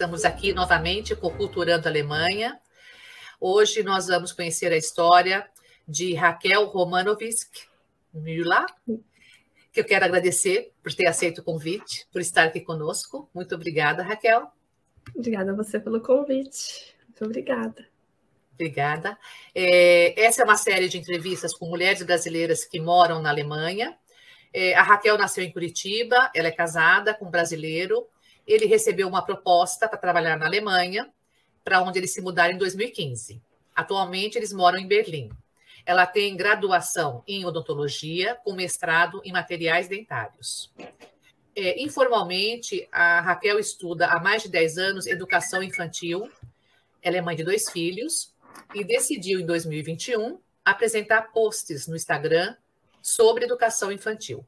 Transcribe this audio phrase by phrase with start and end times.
[0.00, 2.58] Estamos aqui novamente com Culturando Alemanha.
[3.38, 5.46] Hoje nós vamos conhecer a história
[5.86, 7.68] de Raquel Romanovsk
[8.14, 8.64] Müller,
[9.70, 13.28] que eu quero agradecer por ter aceito o convite, por estar aqui conosco.
[13.34, 14.50] Muito obrigada, Raquel.
[15.14, 16.96] Obrigada a você pelo convite.
[17.06, 17.86] Muito obrigada.
[18.54, 19.18] Obrigada.
[19.54, 23.94] É, essa é uma série de entrevistas com mulheres brasileiras que moram na Alemanha.
[24.50, 28.08] É, a Raquel nasceu em Curitiba, ela é casada com um brasileiro.
[28.50, 31.08] Ele recebeu uma proposta para trabalhar na Alemanha,
[31.62, 33.40] para onde eles se mudaram em 2015.
[33.76, 35.30] Atualmente, eles moram em Berlim.
[35.86, 40.68] Ela tem graduação em odontologia, com mestrado em materiais dentários.
[41.54, 46.28] É, informalmente, a Raquel estuda há mais de 10 anos educação infantil.
[47.00, 48.34] Ela é mãe de dois filhos
[48.74, 52.56] e decidiu, em 2021, apresentar posts no Instagram
[53.00, 54.44] sobre educação infantil.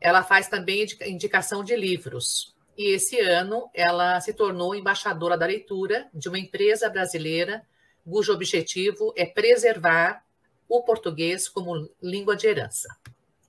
[0.00, 2.53] Ela faz também indicação de livros.
[2.76, 7.64] E esse ano ela se tornou embaixadora da leitura de uma empresa brasileira
[8.04, 10.22] cujo objetivo é preservar
[10.68, 12.88] o português como língua de herança.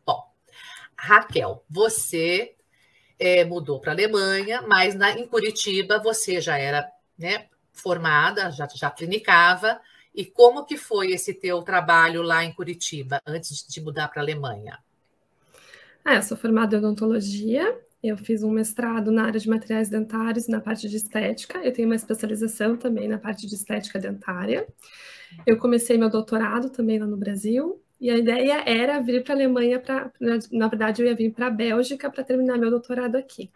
[0.06, 0.24] Bom,
[0.98, 2.56] Raquel, você
[3.20, 8.68] é, mudou para a Alemanha, mas na, em Curitiba você já era né, formada, já,
[8.74, 9.80] já clinicava.
[10.14, 14.24] E como que foi esse teu trabalho lá em Curitiba, antes de mudar para a
[14.24, 14.80] Alemanha?
[16.04, 17.78] Ah, eu sou formada em odontologia,
[18.08, 21.88] eu fiz um mestrado na área de materiais dentários, na parte de estética, eu tenho
[21.88, 24.68] uma especialização também na parte de estética dentária.
[25.46, 29.38] Eu comecei meu doutorado também lá no Brasil, e a ideia era vir para a
[29.38, 30.12] Alemanha, pra,
[30.52, 33.50] na verdade, eu ia vir para a Bélgica para terminar meu doutorado aqui.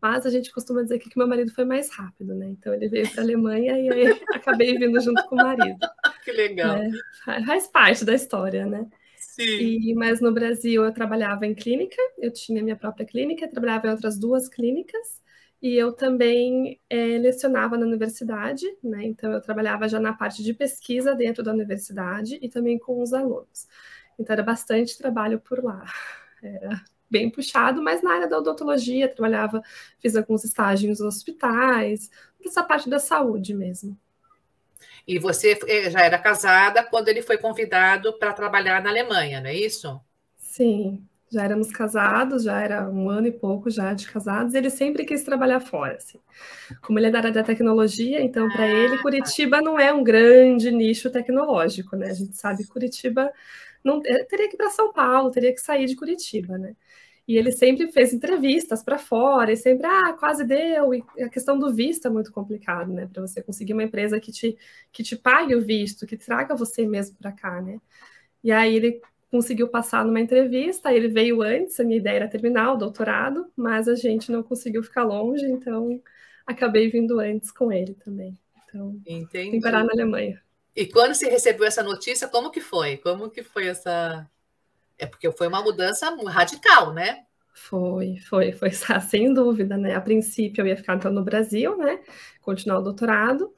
[0.00, 2.46] Mas a gente costuma dizer que meu marido foi mais rápido, né?
[2.50, 5.78] Então ele veio para a Alemanha e aí acabei vindo junto com o marido.
[6.24, 6.76] Que legal.
[6.76, 8.86] É, faz parte da história, né?
[9.56, 13.90] E, mas no Brasil eu trabalhava em clínica, eu tinha minha própria clínica, trabalhava em
[13.90, 15.22] outras duas clínicas,
[15.62, 19.04] e eu também é, lecionava na universidade, né?
[19.04, 23.12] Então eu trabalhava já na parte de pesquisa dentro da universidade e também com os
[23.14, 23.66] alunos.
[24.18, 25.84] Então era bastante trabalho por lá.
[26.42, 29.62] Era bem puxado, mas na área da odontologia, trabalhava,
[29.98, 32.10] fiz alguns estágios nos hospitais,
[32.44, 33.98] essa parte da saúde mesmo.
[35.06, 39.48] E você eh, já era casada quando ele foi convidado para trabalhar na Alemanha, não
[39.48, 40.00] é isso?
[40.36, 45.04] Sim, já éramos casados, já era um ano e pouco já de casados, ele sempre
[45.04, 45.96] quis trabalhar fora.
[45.96, 46.18] Assim.
[46.80, 50.04] Como ele é da área da tecnologia, então para ah, ele Curitiba não é um
[50.04, 52.10] grande nicho tecnológico, né?
[52.10, 53.32] A gente sabe que Curitiba
[53.82, 56.74] não eh, teria que ir para São Paulo, teria que sair de Curitiba, né?
[57.26, 60.94] E ele sempre fez entrevistas para fora, e sempre, ah, quase deu.
[60.94, 63.08] E a questão do visto é muito complicado, né?
[63.12, 64.56] Para você conseguir uma empresa que te,
[64.92, 67.80] que te pague o visto, que traga você mesmo para cá, né?
[68.44, 72.72] E aí ele conseguiu passar numa entrevista, ele veio antes, a minha ideia era terminar
[72.72, 76.00] o doutorado, mas a gente não conseguiu ficar longe, então
[76.46, 78.38] acabei vindo antes com ele também.
[78.64, 79.50] Então, Entendi.
[79.50, 80.40] vim parar na Alemanha.
[80.74, 82.98] E quando você recebeu essa notícia, como que foi?
[82.98, 84.28] Como que foi essa
[84.98, 87.24] é porque foi uma mudança radical, né?
[87.54, 88.70] Foi, foi, foi,
[89.08, 89.94] sem dúvida, né?
[89.94, 92.00] A princípio eu ia ficar então no Brasil, né?
[92.40, 93.52] Continuar o doutorado,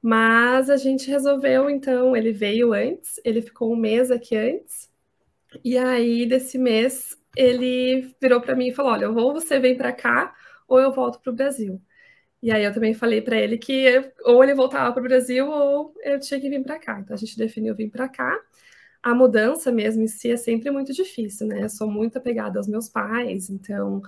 [0.00, 4.90] mas a gente resolveu, então, ele veio antes, ele ficou um mês aqui antes,
[5.64, 9.92] e aí desse mês ele virou para mim e falou: Olha, ou você vem para
[9.92, 10.34] cá,
[10.68, 11.80] ou eu volto para o Brasil.
[12.42, 15.94] E aí eu também falei para ele que ou ele voltava para o Brasil ou
[16.02, 16.98] eu tinha que vir para cá.
[17.00, 18.38] Então a gente definiu vir para cá
[19.02, 21.64] a mudança mesmo em si é sempre muito difícil, né?
[21.64, 24.02] Eu sou muito apegada aos meus pais, então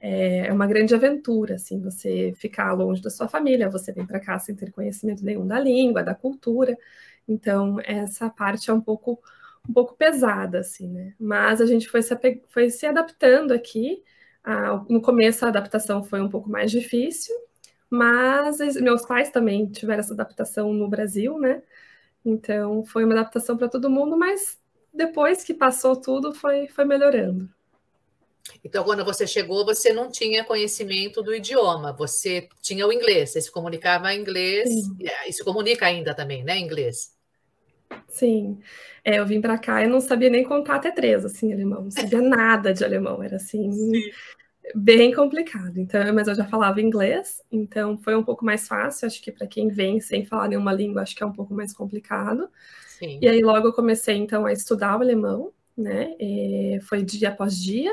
[0.00, 4.20] é, é uma grande aventura, assim, você ficar longe da sua família, você vem para
[4.20, 6.76] cá sem ter conhecimento nenhum da língua, da cultura,
[7.28, 9.20] então essa parte é um pouco
[9.68, 11.14] um pouco pesada, assim, né?
[11.20, 12.16] Mas a gente foi se,
[12.48, 14.02] foi se adaptando aqui.
[14.42, 17.34] Ah, no começo a adaptação foi um pouco mais difícil,
[17.90, 21.62] mas meus pais também tiveram essa adaptação no Brasil, né?
[22.24, 24.58] Então, foi uma adaptação para todo mundo, mas
[24.92, 27.48] depois que passou tudo, foi, foi melhorando.
[28.64, 33.40] Então, quando você chegou, você não tinha conhecimento do idioma, você tinha o inglês, você
[33.40, 34.96] se comunicava em inglês, Sim.
[35.26, 37.14] e se comunica ainda também, né, inglês?
[38.08, 38.58] Sim,
[39.04, 41.90] é, eu vim para cá e não sabia nem contar até três, assim, alemão, não
[41.90, 44.10] sabia nada de alemão, era assim, Sim
[44.74, 45.78] bem complicado.
[45.78, 49.06] Então, mas eu já falava inglês, então foi um pouco mais fácil.
[49.06, 51.72] Acho que para quem vem sem falar nenhuma língua, acho que é um pouco mais
[51.72, 52.48] complicado.
[52.98, 53.18] Sim.
[53.20, 56.14] E aí logo eu comecei então a estudar o alemão, né?
[56.20, 57.92] E foi dia após dia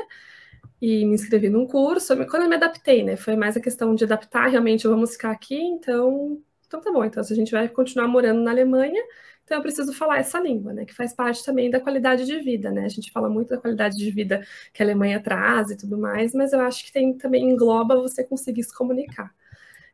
[0.80, 2.14] e me inscrevi num curso.
[2.26, 3.16] Quando eu me adaptei, né?
[3.16, 4.48] Foi mais a questão de adaptar.
[4.48, 7.04] Realmente vamos ficar aqui, então, então tá bom.
[7.04, 9.02] Então se a gente vai continuar morando na Alemanha,
[9.48, 10.84] então eu preciso falar essa língua, né?
[10.84, 12.84] Que faz parte também da qualidade de vida, né?
[12.84, 16.34] A gente fala muito da qualidade de vida que a Alemanha traz e tudo mais,
[16.34, 19.34] mas eu acho que tem também engloba você conseguir se comunicar.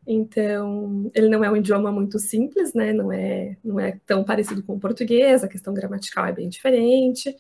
[0.07, 2.93] Então, ele não é um idioma muito simples, né?
[2.93, 7.35] Não é, não é tão parecido com o português, a questão gramatical é bem diferente.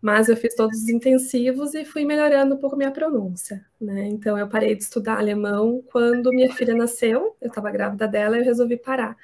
[0.00, 4.06] Mas eu fiz todos os intensivos e fui melhorando um pouco minha pronúncia, né?
[4.06, 8.40] Então, eu parei de estudar alemão quando minha filha nasceu, eu estava grávida dela e
[8.40, 9.16] eu resolvi parar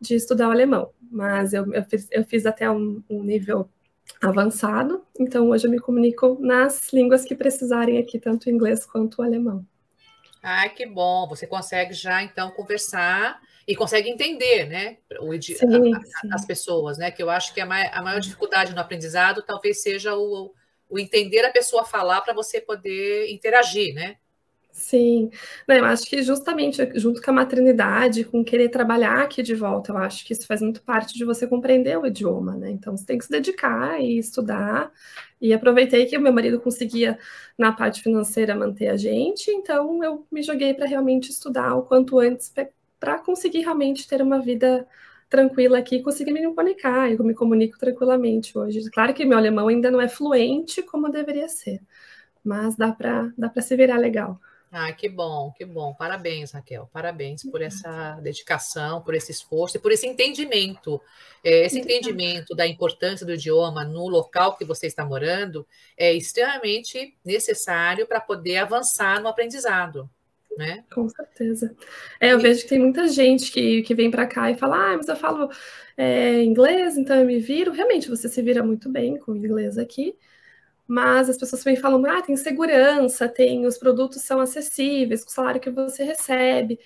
[0.00, 0.90] de estudar o alemão.
[1.10, 3.68] Mas eu, eu, fiz, eu fiz até um, um nível
[4.20, 9.20] avançado, então hoje eu me comunico nas línguas que precisarem aqui, tanto o inglês quanto
[9.20, 9.64] o alemão.
[10.42, 11.26] Ai, que bom.
[11.28, 16.98] Você consegue já, então, conversar e consegue entender, né, o, sim, a, a, as pessoas,
[16.98, 20.54] né, que eu acho que a, mai, a maior dificuldade no aprendizado talvez seja o,
[20.88, 24.16] o entender a pessoa falar para você poder interagir, né?
[24.78, 25.30] Sim,
[25.66, 29.90] Não, eu acho que justamente junto com a maternidade, com querer trabalhar aqui de volta,
[29.90, 32.70] eu acho que isso faz muito parte de você compreender o idioma, né?
[32.72, 34.92] Então você tem que se dedicar e estudar.
[35.40, 37.18] E aproveitei que o meu marido conseguia,
[37.56, 42.18] na parte financeira, manter a gente, então eu me joguei para realmente estudar o quanto
[42.18, 42.52] antes
[42.98, 44.86] para conseguir realmente ter uma vida
[45.28, 47.10] tranquila aqui, conseguir me comunicar.
[47.10, 48.88] Eu me comunico tranquilamente hoje.
[48.90, 51.80] Claro que meu alemão ainda não é fluente como deveria ser,
[52.44, 54.40] mas dá para dá se virar legal.
[54.70, 55.94] Ah, que bom, que bom.
[55.94, 56.88] Parabéns, Raquel.
[56.92, 61.00] Parabéns por essa dedicação, por esse esforço e por esse entendimento.
[61.42, 65.66] É, esse entendimento da importância do idioma no local que você está morando
[65.96, 70.10] é extremamente necessário para poder avançar no aprendizado.
[70.56, 70.84] Né?
[70.92, 71.76] Com certeza.
[72.18, 74.96] É, eu vejo que tem muita gente que, que vem para cá e fala, ah,
[74.96, 75.50] mas eu falo
[75.96, 77.72] é, inglês, então eu me viro.
[77.72, 80.16] Realmente, você se vira muito bem com o inglês aqui
[80.88, 85.34] mas as pessoas também falam, ah, tem segurança, tem os produtos são acessíveis, com o
[85.34, 86.78] salário que você recebe.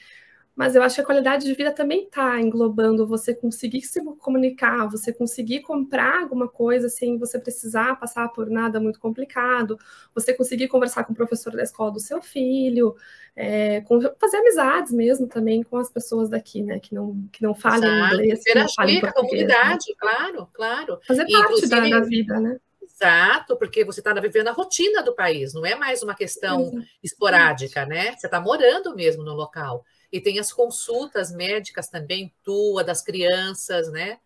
[0.55, 4.89] Mas eu acho que a qualidade de vida também está englobando você conseguir se comunicar,
[4.89, 9.79] você conseguir comprar alguma coisa sem você precisar passar por nada muito complicado,
[10.15, 12.95] você conseguir conversar com o professor da escola do seu filho,
[13.35, 17.55] é, com, fazer amizades mesmo também com as pessoas daqui, né, que não, que não
[17.55, 18.15] falam Exato.
[18.15, 18.41] inglês.
[18.41, 19.95] Interagir não a comunidade, né?
[19.99, 21.01] claro, claro.
[21.07, 22.59] Fazer parte da, da vida, né?
[22.83, 26.71] Exato, porque você está vivendo a rotina do país, não é mais uma questão
[27.03, 28.15] esporádica, né?
[28.15, 29.85] Você está morando mesmo no local.
[30.13, 34.19] E tem as consultas médicas também, tua, das crianças, né?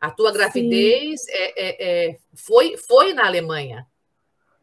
[0.00, 3.86] A tua gravidez é, é, é, foi, foi na Alemanha.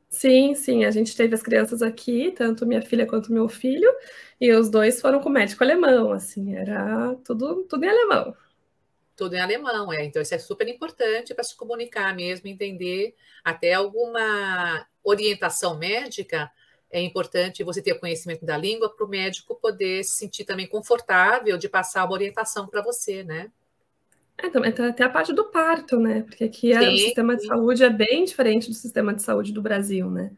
[0.10, 3.92] Sim, sim, a gente teve as crianças aqui, tanto minha filha quanto meu filho,
[4.40, 8.36] e os dois foram com médico alemão, assim, era tudo, tudo em alemão.
[9.16, 10.06] Tudo em alemão, é.
[10.06, 16.52] Então, isso é super importante para se comunicar mesmo, entender até alguma orientação médica.
[16.94, 21.58] É importante você ter conhecimento da língua para o médico poder se sentir também confortável
[21.58, 23.50] de passar uma orientação para você, né?
[24.38, 26.22] É, também tem até a parte do parto, né?
[26.22, 27.40] Porque aqui sim, o sistema sim.
[27.40, 30.32] de saúde é bem diferente do sistema de saúde do Brasil, né?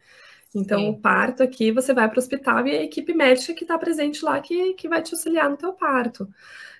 [0.55, 0.89] Então, sim.
[0.91, 4.23] o parto aqui, você vai para o hospital e a equipe médica que está presente
[4.23, 6.25] lá que, que vai te auxiliar no teu parto.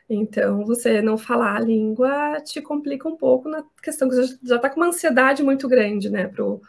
[0.10, 4.56] Então, você não falar a língua te complica um pouco na questão que você já
[4.56, 6.62] está com uma ansiedade muito grande, né, para o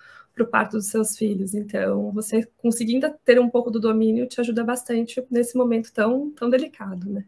[0.44, 1.54] parto dos seus filhos.
[1.54, 6.50] Então, você conseguindo ter um pouco do domínio te ajuda bastante nesse momento tão, tão
[6.50, 7.24] delicado, né.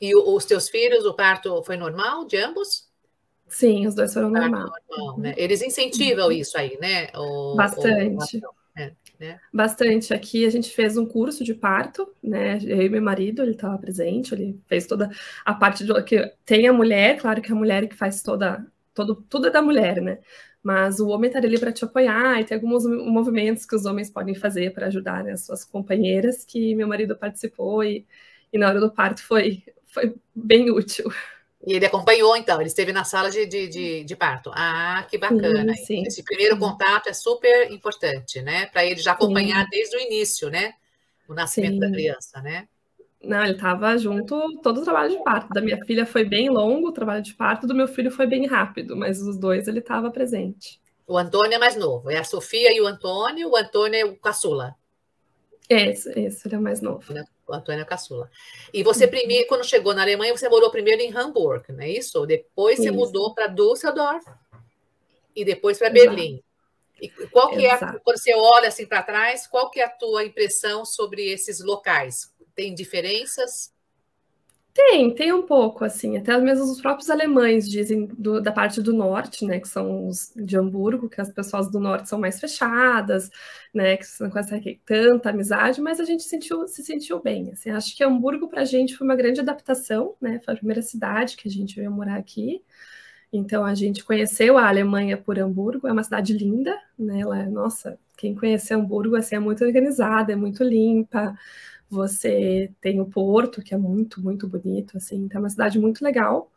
[0.00, 2.90] E os teus filhos, o parto foi normal de ambos?
[3.46, 4.68] Sim, os dois foram normal.
[4.88, 5.34] normal né?
[5.36, 6.32] Eles incentivam uhum.
[6.32, 7.08] isso aí, né?
[7.14, 8.38] O, Bastante.
[8.38, 9.38] O, é né?
[9.52, 10.12] Bastante.
[10.12, 12.58] Aqui a gente fez um curso de parto, né?
[12.62, 15.08] Eu e meu marido, ele estava presente, ele fez toda
[15.44, 18.66] a parte do que tem a mulher, claro que é a mulher que faz toda,
[18.92, 20.18] todo, tudo é da mulher, né?
[20.62, 24.08] Mas o homem está ali para te apoiar e tem alguns movimentos que os homens
[24.08, 28.06] podem fazer para ajudar né, as suas companheiras, que meu marido participou e,
[28.52, 31.12] e na hora do parto foi, foi bem útil.
[31.64, 34.50] E ele acompanhou, então, ele esteve na sala de, de, de, de parto.
[34.54, 35.74] Ah, que bacana.
[35.74, 36.60] Sim, sim, Esse primeiro sim.
[36.60, 38.66] contato é super importante, né?
[38.66, 40.74] Para ele já acompanhar desde o início, né?
[41.28, 42.66] O nascimento da criança, né?
[43.24, 45.48] Não, ele estava junto todo o trabalho de parto.
[45.50, 48.46] Da minha filha foi bem longo o trabalho de parto, do meu filho foi bem
[48.46, 50.80] rápido, mas os dois ele estava presente.
[51.06, 54.16] O Antônio é mais novo, é a Sofia e o Antônio, o Antônio é o
[54.16, 54.74] caçula.
[55.68, 57.12] Esse, esse ele é mais novo.
[57.12, 57.24] Né?
[57.52, 58.30] o Antônio Caçula.
[58.72, 62.24] E você, primeiro, quando chegou na Alemanha, você morou primeiro em Hamburg, não é isso?
[62.26, 62.94] Depois você isso.
[62.94, 64.24] mudou para Düsseldorf
[65.34, 66.42] e depois para Berlim.
[67.00, 67.84] E qual que Exato.
[67.84, 71.30] é, a, quando você olha assim para trás, qual que é a tua impressão sobre
[71.30, 72.31] esses locais?
[72.54, 73.72] Tem diferenças?
[74.74, 78.94] Tem, tem um pouco, assim, até mesmo os próprios alemães dizem do, da parte do
[78.94, 83.30] norte, né, que são os de Hamburgo, que as pessoas do norte são mais fechadas,
[83.74, 87.94] né, que não conseguem tanta amizade, mas a gente sentiu, se sentiu bem, assim, acho
[87.94, 91.48] que Hamburgo para a gente foi uma grande adaptação, né, foi a primeira cidade que
[91.48, 92.62] a gente veio morar aqui,
[93.30, 97.46] então a gente conheceu a Alemanha por Hamburgo, é uma cidade linda, né, ela, é,
[97.46, 101.36] nossa, quem conhece Hamburgo, assim, é muito organizada, é muito limpa,
[101.92, 106.02] você tem o Porto, que é muito, muito bonito, assim, então é uma cidade muito
[106.02, 106.50] legal.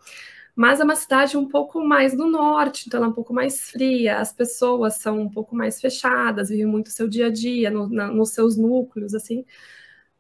[0.55, 3.69] Mas é uma cidade um pouco mais do norte, então ela é um pouco mais
[3.69, 7.69] fria, as pessoas são um pouco mais fechadas, vivem muito o seu dia a dia,
[7.69, 9.45] no, na, nos seus núcleos, assim.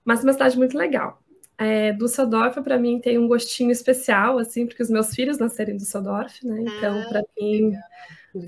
[0.03, 1.21] Mas é uma cidade muito legal.
[1.57, 5.77] É, Düsseldorf, para mim, tem um gostinho especial, assim, porque os meus filhos nasceram em
[5.77, 6.61] Düsseldorf, né?
[6.61, 7.81] Então, ah, para mim, legal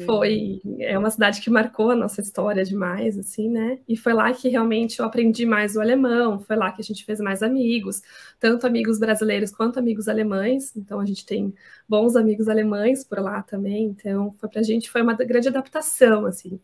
[0.05, 3.79] foi é uma cidade que marcou a nossa história demais, assim, né?
[3.87, 7.05] E foi lá que realmente eu aprendi mais o alemão, foi lá que a gente
[7.05, 8.01] fez mais amigos,
[8.39, 10.75] tanto amigos brasileiros quanto amigos alemães.
[10.75, 11.53] Então a gente tem
[11.87, 13.85] bons amigos alemães por lá também.
[13.85, 16.59] Então foi para a gente foi uma grande adaptação, assim.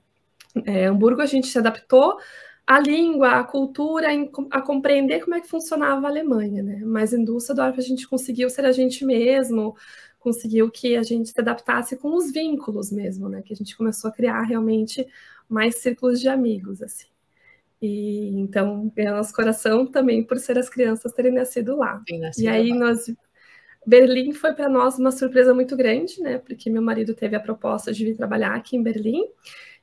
[0.65, 2.17] É, Hamburgo a gente se adaptou
[2.65, 4.07] à língua, à cultura,
[4.51, 6.81] a compreender como é que funcionava a Alemanha, né?
[6.85, 9.75] Mas em Düsseldorf a gente conseguiu ser a gente mesmo,
[10.23, 13.41] conseguiu que a gente se adaptasse com os vínculos mesmo, né?
[13.41, 15.05] Que a gente começou a criar realmente
[15.49, 17.07] mais círculos de amigos, assim.
[17.81, 22.01] E então ganhou nosso coração também por ser as crianças terem nascido lá.
[22.19, 22.77] Nascido e aí lá.
[22.77, 23.13] nós
[23.85, 26.37] Berlim foi para nós uma surpresa muito grande, né?
[26.37, 29.25] Porque meu marido teve a proposta de vir trabalhar aqui em Berlim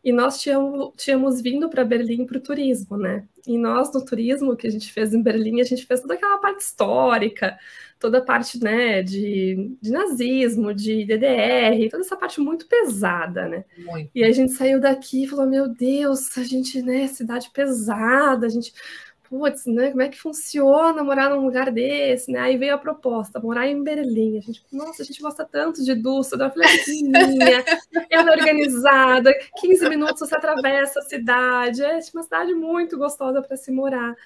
[0.02, 3.26] e nós tínhamos, tínhamos vindo para Berlim para o turismo, né?
[3.46, 6.38] E nós, no turismo que a gente fez em Berlim, a gente fez toda aquela
[6.38, 7.58] parte histórica,
[7.98, 13.64] toda a parte né, de, de nazismo, de DDR, toda essa parte muito pesada, né?
[13.78, 14.10] Muito.
[14.14, 18.50] E a gente saiu daqui e falou: Meu Deus, a gente, né, cidade pesada, a
[18.50, 18.72] gente
[19.30, 22.40] putz, né, como é que funciona morar num lugar desse, né?
[22.40, 24.38] Aí veio a proposta, morar em Berlim.
[24.38, 27.64] A gente, nossa, a gente gosta tanto de Düsseldorf, ela é pequenininha,
[28.10, 33.56] ela é organizada, 15 minutos você atravessa a cidade, é uma cidade muito gostosa para
[33.56, 34.16] se morar.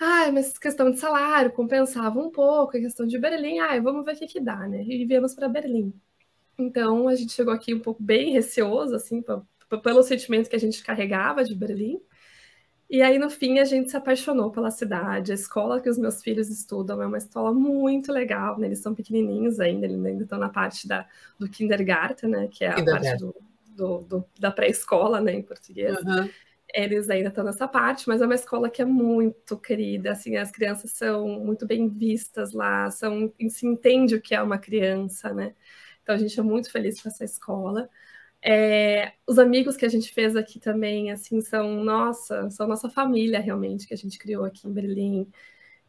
[0.00, 4.14] Ai, mas questão de salário compensava um pouco, a questão de Berlim, ai, vamos ver
[4.14, 4.84] o que que dá, né?
[4.84, 5.92] E viemos para Berlim.
[6.56, 9.24] Então, a gente chegou aqui um pouco bem receoso, assim,
[9.82, 12.00] pelo sentimento que a gente carregava de Berlim.
[12.90, 15.30] E aí, no fim, a gente se apaixonou pela cidade.
[15.30, 18.66] A escola que os meus filhos estudam é uma escola muito legal, né?
[18.66, 21.06] Eles são pequenininhos ainda, eles ainda estão na parte da,
[21.38, 22.48] do kindergarten, né?
[22.48, 23.34] Que é a parte do,
[23.76, 25.96] do, do da pré-escola, né, em português.
[25.98, 26.28] Uhum.
[26.74, 30.50] Eles ainda estão nessa parte, mas é uma escola que é muito querida, assim, as
[30.50, 35.54] crianças são muito bem vistas lá, são, se entende o que é uma criança, né?
[36.02, 37.88] Então, a gente é muito feliz com essa escola.
[38.42, 43.40] É, os amigos que a gente fez aqui também, assim, são nossa, são nossa família
[43.40, 45.30] realmente que a gente criou aqui em Berlim.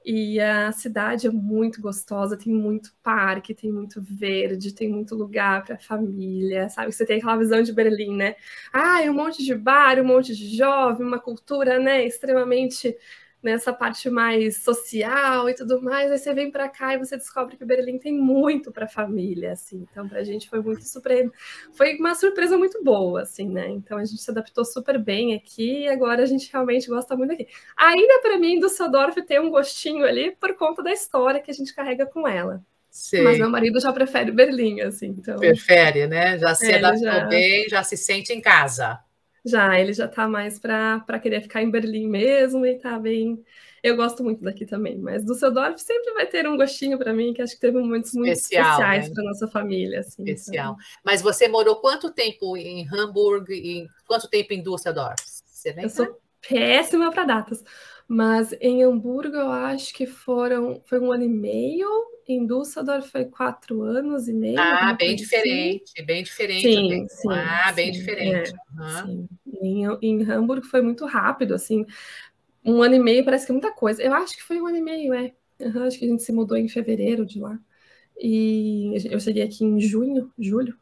[0.03, 5.63] E a cidade é muito gostosa, tem muito parque, tem muito verde, tem muito lugar
[5.63, 6.91] para família, sabe?
[6.91, 8.36] Você tem aquela visão de Berlim, né?
[8.74, 12.98] Ah, um monte de bar, um monte de jovem, uma cultura, né, extremamente
[13.42, 17.58] nessa parte mais social e tudo mais, aí você vem para cá e você descobre
[17.58, 19.86] que Berlim tem muito para a família, assim.
[19.90, 21.36] Então, para a gente foi muito surpreendente.
[21.74, 23.68] Foi uma surpresa muito boa, assim, né?
[23.70, 27.34] Então, a gente se adaptou super bem aqui e agora a gente realmente gosta muito
[27.34, 27.48] aqui.
[27.76, 31.74] Ainda para mim, Düsseldorf tem um gostinho ali por conta da história que a gente
[31.74, 32.64] carrega com ela.
[32.92, 33.22] Sim.
[33.22, 35.16] Mas meu marido já prefere Berlim, assim.
[35.18, 35.38] Então...
[35.38, 36.38] Prefere, né?
[36.38, 37.26] Já se é, adaptou já...
[37.26, 39.00] bem, já se sente em casa.
[39.44, 43.44] Já, ele já tá mais para querer ficar em Berlim mesmo e tá bem.
[43.84, 47.42] Eu gosto muito daqui também, mas Düsseldorf sempre vai ter um gostinho para mim, que
[47.42, 49.16] acho que teve momentos muito Especial, especiais né?
[49.16, 50.02] para nossa família.
[50.02, 50.74] Assim, Especial.
[50.74, 50.86] Então...
[51.04, 55.20] Mas você morou quanto tempo em Hamburgo e quanto tempo em Düsseldorf?
[55.26, 55.86] Você lembra?
[55.86, 57.64] Eu sou péssima para datas,
[58.08, 61.90] mas em Hamburgo eu acho que foram foi um ano e meio
[62.28, 64.60] em Düsseldorf foi quatro anos e meio.
[64.60, 66.06] Ah, bem diferente, assim.
[66.06, 66.62] bem diferente.
[66.62, 68.54] Sim, sim Ah, bem sim, diferente.
[68.54, 69.06] É, uhum.
[69.06, 69.30] sim.
[69.62, 71.86] Em, em Hamburgo foi muito rápido, assim.
[72.63, 74.01] Um ano e meio parece que é muita coisa.
[74.01, 75.34] Eu acho que foi um ano e meio, é.
[75.60, 77.60] Uhum, acho que a gente se mudou em fevereiro de lá.
[78.20, 80.78] E eu cheguei aqui em junho, julho.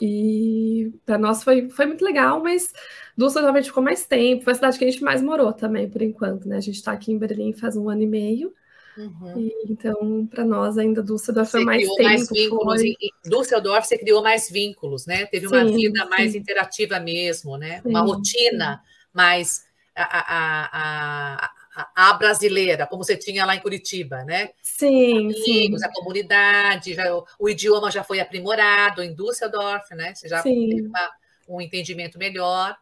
[0.00, 2.72] E para nós foi, foi muito legal, mas
[3.16, 4.44] Düsseldorf a gente ficou mais tempo.
[4.44, 6.56] Foi a cidade que a gente mais morou também, por enquanto, né?
[6.56, 8.54] A gente está aqui em Berlim faz um ano e meio.
[8.96, 9.38] Uhum.
[9.38, 12.02] E, então, para nós ainda Düsseldorf foi mais tempo.
[12.02, 12.96] Mais vínculos, foi...
[13.00, 15.26] Em Düsseldorf você criou mais vínculos, né?
[15.26, 16.08] Teve uma sim, vida sim.
[16.08, 17.80] mais interativa mesmo, né?
[17.82, 24.24] Sim, uma rotina mais a, a, a, a, brasileira, como você tinha lá em Curitiba,
[24.24, 24.50] né?
[24.62, 30.14] Sim, Amigos, a comunidade, já, o, o, idioma já foi aprimorado em Düsseldorf, né?
[30.14, 31.10] Você já teve uma,
[31.48, 32.76] um entendimento melhor.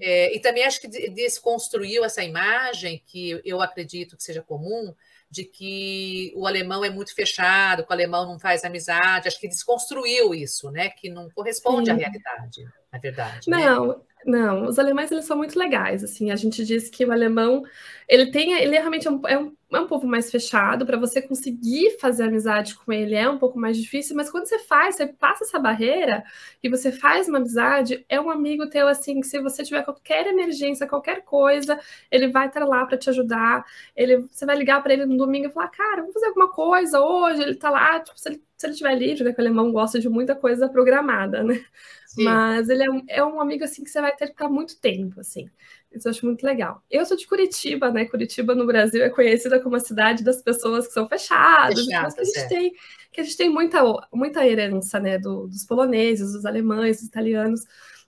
[0.00, 4.92] É, e também acho que desconstruiu essa imagem que eu acredito que seja comum
[5.34, 9.26] de que o alemão é muito fechado, que o alemão não faz amizade.
[9.26, 10.90] Acho que desconstruiu isso, né?
[10.90, 11.90] Que não corresponde Sim.
[11.90, 13.50] à realidade, na verdade.
[13.50, 13.56] Né?
[13.56, 13.94] Não, né?
[14.24, 14.68] não.
[14.68, 16.04] Os alemães eles são muito legais.
[16.04, 17.64] Assim, a gente diz que o alemão
[18.08, 21.20] ele tem, ele é realmente um, é um, é um povo mais fechado, para você
[21.22, 25.06] conseguir fazer amizade com ele é um pouco mais difícil, mas quando você faz, você
[25.06, 26.24] passa essa barreira
[26.62, 30.26] e você faz uma amizade, é um amigo teu assim, que se você tiver qualquer
[30.26, 31.78] emergência, qualquer coisa,
[32.10, 33.64] ele vai estar lá para te ajudar.
[33.96, 37.00] Ele, você vai ligar para ele no domingo e falar: "Cara, vamos fazer alguma coisa
[37.00, 37.42] hoje".
[37.42, 39.32] Ele tá lá, tipo, se ele se ele estiver livre, né?
[39.32, 41.64] Que o alemão gosta de muita coisa programada, né?
[42.06, 42.24] Sim.
[42.24, 44.80] Mas ele é um, é um amigo assim que você vai ter que ficar muito
[44.80, 45.50] tempo, assim.
[45.94, 46.82] Isso eu acho muito legal.
[46.90, 48.04] Eu sou de Curitiba, né?
[48.04, 52.20] Curitiba no Brasil é conhecida como a cidade das pessoas que são fechadas, Fechado, que
[52.20, 52.48] a gente é.
[52.48, 52.72] tem,
[53.12, 53.80] que a gente tem muita,
[54.12, 55.18] muita herança, né?
[55.18, 57.60] Do, dos poloneses, dos alemães, dos italianos.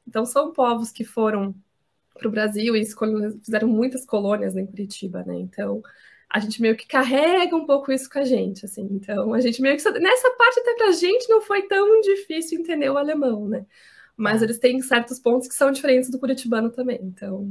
[0.07, 1.55] Então são povos que foram
[2.14, 2.85] para o Brasil e
[3.45, 5.37] fizeram muitas colônias em Curitiba, né?
[5.37, 5.83] Então
[6.28, 8.87] a gente meio que carrega um pouco isso com a gente, assim.
[8.90, 12.59] Então, a gente meio que nessa parte até para a gente não foi tão difícil
[12.59, 13.64] entender o alemão, né?
[14.16, 14.46] Mas é.
[14.46, 16.99] eles têm certos pontos que são diferentes do curitibano também.
[17.02, 17.46] Então,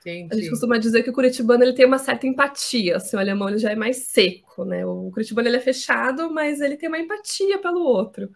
[0.00, 0.28] Entendi.
[0.32, 3.48] a gente costuma dizer que o curitibano ele tem uma certa empatia, assim, o alemão
[3.48, 4.84] ele já é mais seco, né?
[4.84, 8.30] O curitibano ele é fechado, mas ele tem uma empatia pelo outro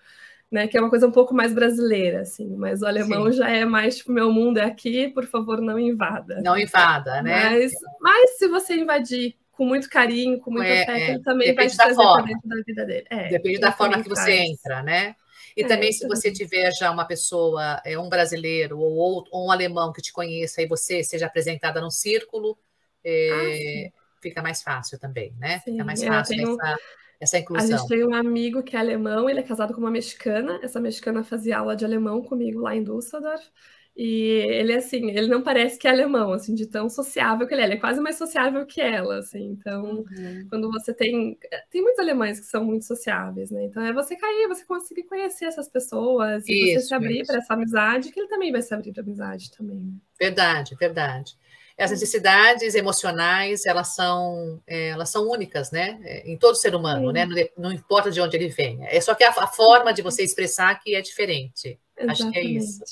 [0.52, 0.68] né?
[0.68, 2.54] Que é uma coisa um pouco mais brasileira, assim.
[2.54, 3.38] Mas o alemão Sim.
[3.38, 6.42] já é mais tipo, meu mundo é aqui, por favor, não invada.
[6.42, 7.50] Não invada, né?
[7.50, 11.10] Mas, mas se você invadir com muito carinho, com muito é, afeto, é.
[11.10, 13.06] ele também Depende vai te trazer para dentro da vida dele.
[13.08, 14.50] É, Depende da forma que você faz.
[14.50, 15.16] entra, né?
[15.56, 19.46] E é, também, se você tiver já uma pessoa, é, um brasileiro ou, outro, ou
[19.46, 22.58] um alemão que te conheça e você seja apresentada no círculo,
[23.04, 25.60] é, ah, fica mais fácil também, né?
[25.60, 26.60] Sim, fica mais fácil tenho...
[26.60, 26.78] essa
[27.22, 27.76] essa inclusão.
[27.76, 30.58] A gente tem um amigo que é alemão, ele é casado com uma mexicana.
[30.60, 33.48] Essa mexicana fazia aula de alemão comigo lá em Düsseldorf.
[33.94, 37.60] E ele, assim, ele não parece que é alemão, assim, de tão sociável que ele
[37.60, 37.64] é.
[37.66, 39.44] Ele é quase mais sociável que ela, assim.
[39.50, 40.46] Então, uhum.
[40.48, 41.38] quando você tem...
[41.70, 43.64] Tem muitos alemães que são muito sociáveis, né?
[43.64, 47.36] Então, é você cair, você conseguir conhecer essas pessoas e isso, você se abrir para
[47.36, 49.78] essa amizade, que ele também vai se abrir para amizade também.
[49.78, 49.92] Né?
[50.18, 51.36] Verdade, verdade.
[51.78, 55.98] As necessidades emocionais, elas são, é, elas são únicas, né?
[56.04, 57.12] É, em todo ser humano, Sim.
[57.12, 57.26] né?
[57.26, 58.86] Não, não, importa de onde ele venha.
[58.88, 61.78] É só que a, a forma de você expressar que é diferente.
[61.96, 62.22] Exatamente.
[62.22, 62.84] Acho que é isso.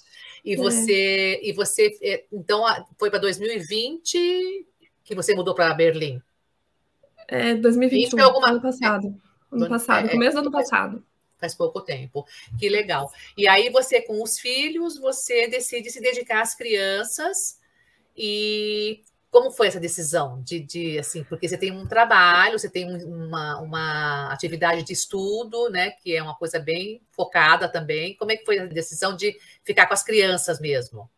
[0.45, 0.57] E é.
[0.57, 2.65] você, e você, é, então,
[2.99, 4.67] foi para 2020
[5.05, 6.23] que você mudou para Berlim?
[7.29, 8.51] É, 2021, alguma...
[8.51, 9.15] ano passado.
[9.53, 11.05] Ano passado, é, começo do ano passado
[11.41, 12.27] faz pouco tempo.
[12.59, 13.11] Que legal.
[13.37, 17.59] E aí você, com os filhos, você decide se dedicar às crianças
[18.17, 22.85] e como foi essa decisão de, de, assim, porque você tem um trabalho, você tem
[23.05, 28.17] uma, uma atividade de estudo, né, que é uma coisa bem focada também.
[28.17, 31.09] Como é que foi a decisão de ficar com as crianças mesmo?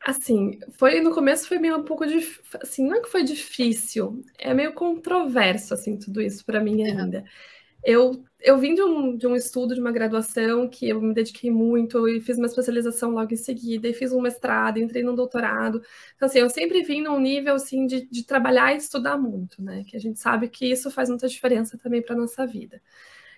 [0.00, 2.26] Assim, foi no começo foi meio um pouco de,
[2.60, 7.18] assim, não é que foi difícil, é meio controverso assim tudo isso para mim ainda.
[7.18, 7.24] Uhum.
[7.84, 11.50] Eu, eu vim de um, de um estudo, de uma graduação, que eu me dediquei
[11.50, 15.82] muito e fiz uma especialização logo em seguida, e fiz um mestrado, entrei num doutorado.
[16.16, 19.84] Então, assim, eu sempre vim num nível, assim, de, de trabalhar e estudar muito, né?
[19.86, 22.80] Que a gente sabe que isso faz muita diferença também para nossa vida.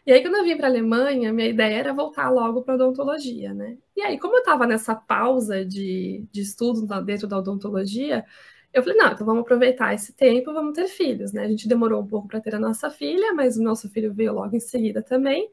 [0.07, 3.55] E aí, quando eu vim para a Alemanha, minha ideia era voltar logo para odontologia,
[3.55, 3.79] né?
[3.97, 8.25] E aí, como eu estava nessa pausa de, de estudo dentro da odontologia,
[8.75, 11.45] eu falei, não, então vamos aproveitar esse tempo, vamos ter filhos, né?
[11.45, 14.33] A gente demorou um pouco para ter a nossa filha, mas o nosso filho veio
[14.33, 15.49] logo em seguida também.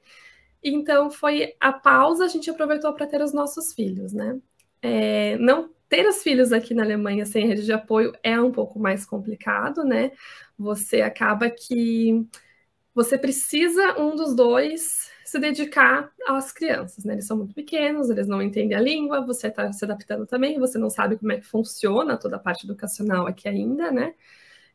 [0.63, 4.39] Então foi a pausa, a gente aproveitou para ter os nossos filhos, né?
[4.81, 8.79] É, não ter os filhos aqui na Alemanha sem rede de apoio é um pouco
[8.79, 10.11] mais complicado, né?
[10.57, 12.25] Você acaba que
[12.93, 17.13] você precisa um dos dois se dedicar às crianças, né?
[17.13, 20.77] Eles são muito pequenos, eles não entendem a língua, você está se adaptando também, você
[20.77, 24.13] não sabe como é que funciona toda a parte educacional aqui ainda, né?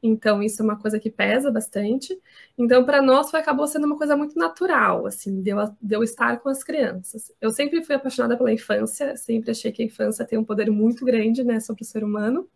[0.02, 2.18] Então, isso é uma coisa que pesa bastante.
[2.56, 6.02] Então, para nós, foi, acabou sendo uma coisa muito natural, assim, de eu, de eu
[6.02, 7.30] estar com as crianças.
[7.38, 11.04] Eu sempre fui apaixonada pela infância, sempre achei que a infância tem um poder muito
[11.04, 12.48] grande, né, sobre o ser humano.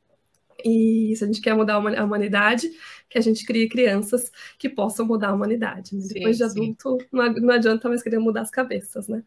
[0.64, 2.70] E se a gente quer mudar a humanidade,
[3.08, 5.94] que a gente crie crianças que possam mudar a humanidade.
[5.94, 6.02] Né?
[6.02, 9.22] Sim, Depois de adulto, não, não adianta mais querer mudar as cabeças, né?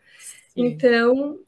[0.49, 0.65] Sim.
[0.65, 1.39] Então,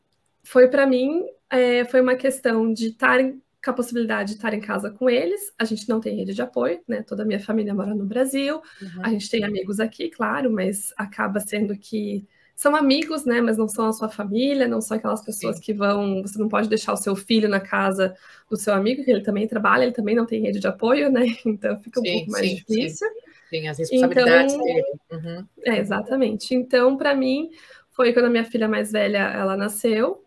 [0.43, 3.19] foi para mim, é, foi uma questão de estar
[3.63, 5.51] com a possibilidade de estar em casa com eles.
[5.57, 7.01] A gente não tem rede de apoio, né?
[7.01, 8.61] Toda a minha família mora no Brasil.
[8.81, 9.01] Uhum.
[9.01, 13.41] A gente tem amigos aqui, claro, mas acaba sendo que são amigos, né?
[13.41, 15.61] Mas não são a sua família, não são aquelas pessoas Sim.
[15.61, 16.21] que vão.
[16.21, 18.15] Você não pode deixar o seu filho na casa
[18.49, 21.25] do seu amigo, que ele também trabalha, ele também não tem rede de apoio, né?
[21.45, 23.07] Então fica um sim, pouco mais sim, difícil.
[23.07, 23.15] Sim.
[23.51, 24.83] Tem as responsabilidades então, dele.
[25.11, 25.45] Uhum.
[25.65, 26.55] É, exatamente.
[26.55, 27.49] Então, para mim,
[27.91, 30.23] foi quando a minha filha mais velha ela nasceu.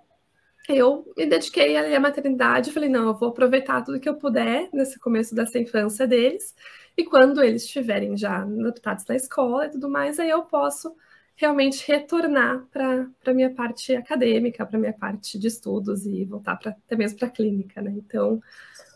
[0.69, 4.69] Eu me dediquei ali à maternidade, falei, não, eu vou aproveitar tudo que eu puder
[4.71, 6.55] nesse começo dessa infância deles,
[6.95, 10.95] e quando eles estiverem já adaptados na escola e tudo mais, aí eu posso
[11.39, 16.57] realmente retornar para a minha parte acadêmica, para a minha parte de estudos e voltar
[16.57, 17.93] pra, até mesmo para a clínica, né?
[17.97, 18.43] Então,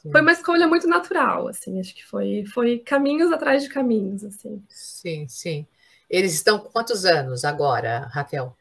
[0.03, 0.11] Sim.
[0.11, 4.61] foi uma escolha muito natural, assim, acho que foi, foi caminhos atrás de caminhos, assim.
[4.69, 5.67] Sim, sim.
[6.11, 8.57] Eles estão com quantos anos agora, Raquel?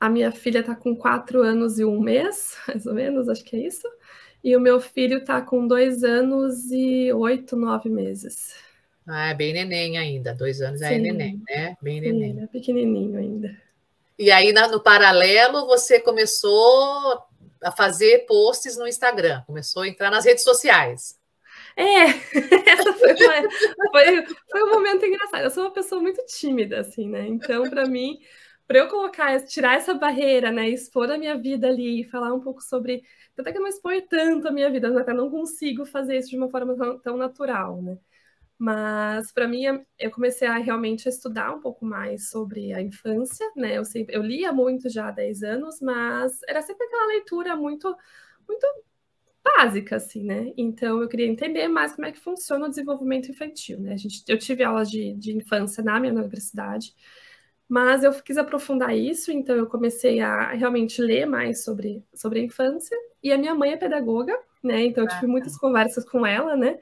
[0.00, 3.56] A minha filha está com quatro anos e um mês, mais ou menos, acho que
[3.56, 3.86] é isso.
[4.42, 8.54] E o meu filho está com dois anos e oito, nove meses.
[9.08, 11.74] Ah, é bem neném ainda, dois anos é neném, né?
[11.80, 12.34] Bem neném.
[12.34, 13.56] Sim, é pequenininho ainda.
[14.18, 17.22] E aí, no paralelo, você começou
[17.62, 21.18] a fazer posts no Instagram, começou a entrar nas redes sociais.
[21.74, 22.04] É,
[22.70, 23.50] essa foi, uma,
[23.92, 25.44] foi, foi um momento engraçado.
[25.44, 27.26] Eu sou uma pessoa muito tímida, assim, né?
[27.28, 28.18] Então, para mim,
[28.66, 30.68] para eu colocar, tirar essa barreira, né?
[30.68, 33.02] Expor a minha vida ali, falar um pouco sobre.
[33.38, 36.36] Até que eu não exponho tanto a minha vida, até não consigo fazer isso de
[36.36, 37.96] uma forma tão, tão natural, né?
[38.58, 39.64] Mas para mim
[39.98, 43.78] eu comecei a realmente estudar um pouco mais sobre a infância, né?
[43.78, 47.94] Eu sempre eu lia muito já há 10 anos, mas era sempre aquela leitura muito
[48.48, 48.66] muito
[49.44, 50.52] básica assim, né?
[50.56, 53.92] Então eu queria entender mais como é que funciona o desenvolvimento infantil, né?
[53.94, 56.94] A gente eu tive aulas de, de infância na minha universidade,
[57.68, 62.44] mas eu quis aprofundar isso, então eu comecei a realmente ler mais sobre sobre a
[62.44, 64.84] infância, e a minha mãe é pedagoga, né?
[64.84, 66.78] Então eu tive muitas conversas com ela, né?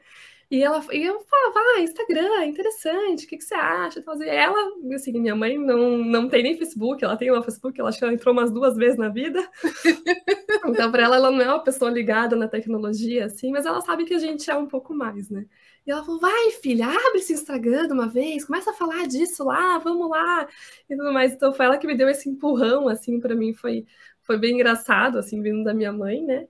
[0.48, 3.98] E ela e eu falava, ah, Instagram, interessante, o que, que você acha?
[3.98, 4.56] Então, assim, ela,
[4.94, 8.04] assim, minha mãe não, não tem nem Facebook, ela tem uma Facebook, ela acho que
[8.04, 9.40] ela entrou umas duas vezes na vida.
[10.64, 14.04] então, para ela, ela não é uma pessoa ligada na tecnologia, assim, mas ela sabe
[14.04, 15.46] que a gente é um pouco mais, né?
[15.84, 19.42] E ela falou, vai, filha, abre esse Instagram de uma vez, começa a falar disso
[19.44, 20.48] lá, vamos lá,
[20.88, 21.32] e tudo mais.
[21.32, 23.84] Então, foi ela que me deu esse empurrão, assim, para mim foi,
[24.22, 26.46] foi bem engraçado, assim, vindo da minha mãe, né?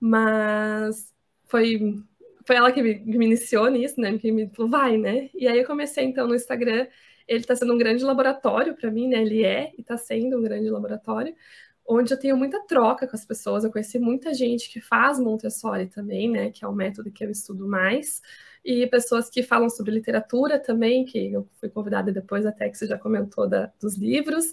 [0.00, 1.12] Mas
[1.46, 2.02] foi
[2.46, 4.16] foi ela que me, que me iniciou nisso, né?
[4.18, 5.30] Que me falou, vai, né?
[5.34, 6.86] E aí eu comecei então no Instagram.
[7.26, 9.22] Ele está sendo um grande laboratório para mim, né?
[9.22, 11.34] Ele é e está sendo um grande laboratório,
[11.86, 13.64] onde eu tenho muita troca com as pessoas.
[13.64, 16.50] Eu conheci muita gente que faz Montessori também, né?
[16.50, 18.20] Que é o método que eu estudo mais.
[18.64, 22.86] E pessoas que falam sobre literatura também, que eu fui convidada depois até que você
[22.86, 24.52] já comentou da, dos livros.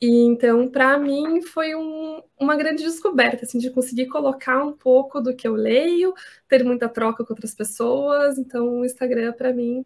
[0.00, 5.20] E então, para mim, foi um, uma grande descoberta, assim, de conseguir colocar um pouco
[5.20, 6.14] do que eu leio,
[6.48, 8.38] ter muita troca com outras pessoas.
[8.38, 9.84] Então, o Instagram, para mim,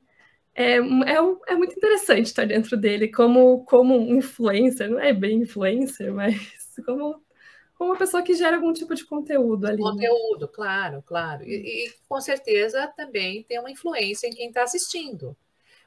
[0.55, 1.17] é, é,
[1.49, 6.37] é, muito interessante estar dentro dele como, como influencer, não é bem influencer, mas
[6.87, 7.21] como,
[7.77, 9.83] como uma pessoa que gera algum tipo de conteúdo ali.
[9.83, 9.83] Né?
[9.83, 11.43] Conteúdo, claro, claro.
[11.45, 15.37] E, e com certeza também tem uma influência em quem está assistindo.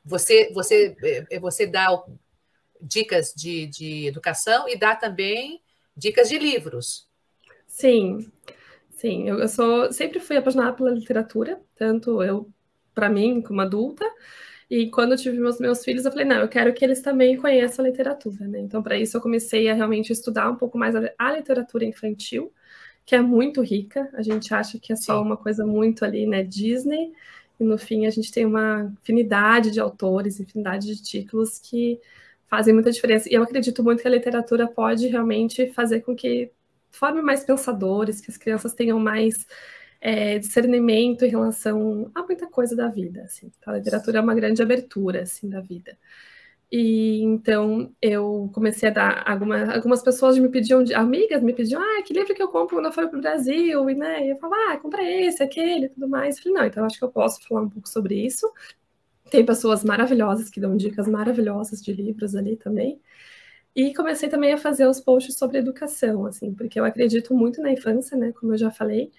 [0.03, 0.95] Você, você,
[1.31, 1.87] é, você dá
[2.81, 5.61] dicas de, de educação e dá também
[5.95, 7.07] dicas de livros.
[7.67, 8.31] Sim,
[8.91, 9.27] sim.
[9.27, 12.49] Eu, eu sou sempre fui apaixonada pela literatura, tanto eu
[12.93, 14.05] para mim como adulta.
[14.69, 17.37] E quando eu tive meus, meus filhos, eu falei, não, eu quero que eles também
[17.37, 18.59] conheçam a literatura, né?
[18.59, 22.51] Então, para isso, eu comecei a realmente estudar um pouco mais a, a, literatura infantil,
[23.05, 24.09] que é muito rica.
[24.13, 25.25] A gente acha que é só Sim.
[25.25, 27.13] uma coisa muito ali, né, Disney.
[27.57, 31.99] E no fim, a gente tem uma infinidade de autores, infinidade de títulos que
[32.49, 33.29] fazem muita diferença.
[33.29, 36.51] E eu acredito muito que a literatura pode realmente fazer com que
[36.91, 39.45] forme mais pensadores, que as crianças tenham mais
[40.01, 43.23] é, discernimento em relação a muita coisa da vida.
[43.23, 43.51] Assim.
[43.57, 45.97] Então, a literatura é uma grande abertura assim, da vida.
[46.69, 52.03] E então eu comecei a dar alguma, algumas pessoas me pediam, amigas me pediam, ah,
[52.03, 54.37] que livro que eu compro quando eu for para o Brasil, e né, e eu
[54.37, 56.35] falava, ah, compra esse, aquele, tudo mais.
[56.37, 58.51] Eu falei, não, então acho que eu posso falar um pouco sobre isso.
[59.29, 63.01] Tem pessoas maravilhosas que dão dicas maravilhosas de livros ali também.
[63.75, 67.71] E comecei também a fazer os posts sobre educação, assim, porque eu acredito muito na
[67.71, 69.11] infância, né, como eu já falei.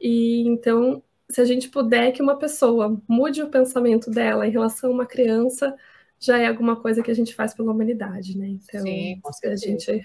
[0.00, 4.90] E então, se a gente puder que uma pessoa mude o pensamento dela em relação
[4.90, 5.74] a uma criança,
[6.20, 8.48] já é alguma coisa que a gente faz pela humanidade, né?
[8.48, 10.04] Então, Sim, a gente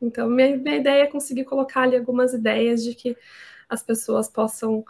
[0.00, 3.16] então, minha, minha ideia é conseguir colocar ali algumas ideias de que
[3.68, 4.84] as pessoas possam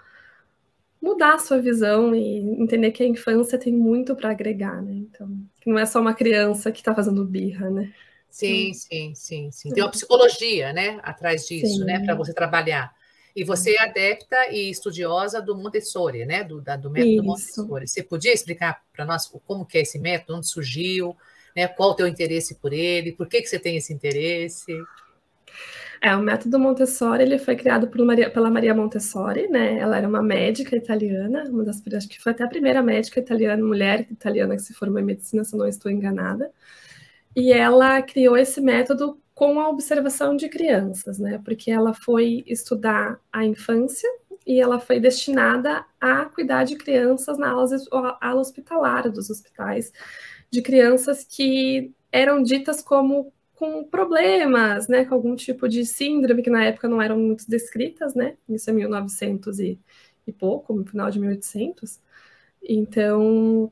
[1.04, 4.94] mudar a sua visão e entender que a infância tem muito para agregar, né?
[4.94, 5.28] Então,
[5.66, 7.92] não é só uma criança que está fazendo birra, né?
[8.30, 9.70] Sim, sim, sim, sim.
[9.70, 11.84] Tem uma psicologia, né, atrás disso, sim.
[11.84, 12.92] né, para você trabalhar.
[13.36, 17.24] E você é adepta e estudiosa do Montessori, né, do, da, do método Isso.
[17.24, 17.86] Montessori.
[17.86, 21.16] Você podia explicar para nós como que é esse método, onde surgiu,
[21.54, 24.72] né, qual o teu interesse por ele, por que, que você tem esse interesse?
[26.06, 29.78] É, o método Montessori ele foi criado Maria, pela Maria Montessori, né?
[29.78, 33.64] Ela era uma médica italiana, uma das acho que foi até a primeira médica italiana,
[33.64, 36.52] mulher italiana que se formou em medicina, se não estou enganada.
[37.34, 41.40] E ela criou esse método com a observação de crianças, né?
[41.42, 44.08] Porque ela foi estudar a infância
[44.46, 49.90] e ela foi destinada a cuidar de crianças na ala hospitalar dos hospitais,
[50.50, 56.50] de crianças que eram ditas como com problemas, né, com algum tipo de síndrome que
[56.50, 58.36] na época não eram muito descritas, né?
[58.48, 59.78] Isso é 1900 e,
[60.26, 62.00] e pouco, no final de 1800.
[62.62, 63.70] Então,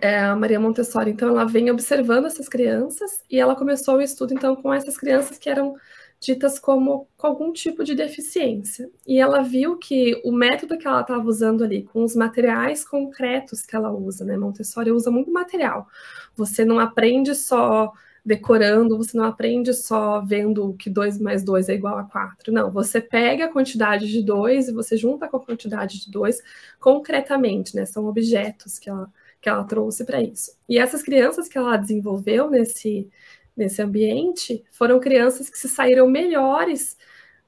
[0.00, 4.34] é, a Maria Montessori, então, ela vem observando essas crianças e ela começou o estudo,
[4.34, 5.76] então, com essas crianças que eram
[6.18, 8.90] ditas como com algum tipo de deficiência.
[9.06, 13.62] E ela viu que o método que ela estava usando ali, com os materiais concretos
[13.62, 14.36] que ela usa, né?
[14.36, 15.86] Montessori usa muito material.
[16.34, 17.92] Você não aprende só
[18.26, 22.52] decorando, você não aprende só vendo que 2 mais 2 é igual a 4.
[22.52, 26.42] Não, você pega a quantidade de 2 e você junta com a quantidade de 2
[26.80, 27.86] concretamente, né?
[27.86, 29.08] São objetos que ela,
[29.40, 30.58] que ela trouxe para isso.
[30.68, 33.08] E essas crianças que ela desenvolveu nesse,
[33.56, 36.96] nesse ambiente foram crianças que se saíram melhores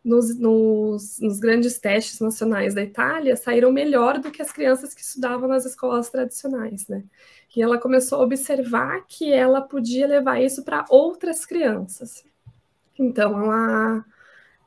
[0.09, 5.03] nos, nos, nos, grandes testes nacionais da Itália, saíram melhor do que as crianças que
[5.03, 7.05] estudavam nas escolas tradicionais, né?
[7.55, 12.25] E ela começou a observar que ela podia levar isso para outras crianças.
[12.99, 14.05] Então, ela,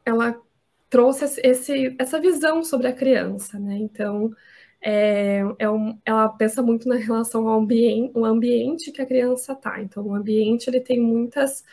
[0.06, 0.42] ela
[0.90, 3.78] trouxe esse, essa visão sobre a criança, né?
[3.78, 4.32] Então,
[4.82, 9.54] é, é um, ela pensa muito na relação ao ambiente, o ambiente que a criança
[9.54, 9.82] está.
[9.82, 11.64] Então, o ambiente ele tem muitas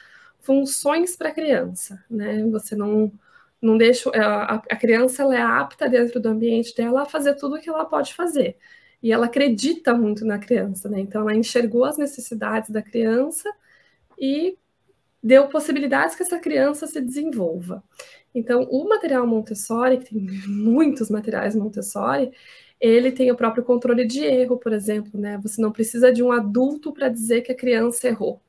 [0.40, 2.44] funções para a criança, né?
[2.50, 3.12] Você não
[3.60, 7.56] não deixa a, a criança ela é apta dentro do ambiente dela a fazer tudo
[7.56, 8.56] o que ela pode fazer.
[9.02, 11.00] E ela acredita muito na criança, né?
[11.00, 13.48] Então ela enxergou as necessidades da criança
[14.18, 14.56] e
[15.22, 17.82] deu possibilidades que essa criança se desenvolva.
[18.34, 22.30] Então, o material Montessori, que tem muitos materiais Montessori,
[22.80, 25.38] ele tem o próprio controle de erro, por exemplo, né?
[25.42, 28.40] Você não precisa de um adulto para dizer que a criança errou,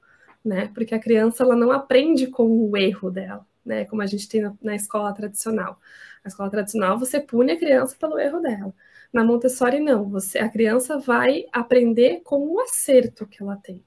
[0.45, 0.69] né?
[0.74, 3.86] Porque a criança ela não aprende com o erro dela, né?
[3.86, 5.79] Como a gente tem na, na escola tradicional.
[6.23, 8.73] Na escola tradicional, você pune a criança pelo erro dela.
[9.13, 10.10] Na Montessori, não.
[10.10, 13.84] Você, a criança vai aprender com o acerto que ela tem.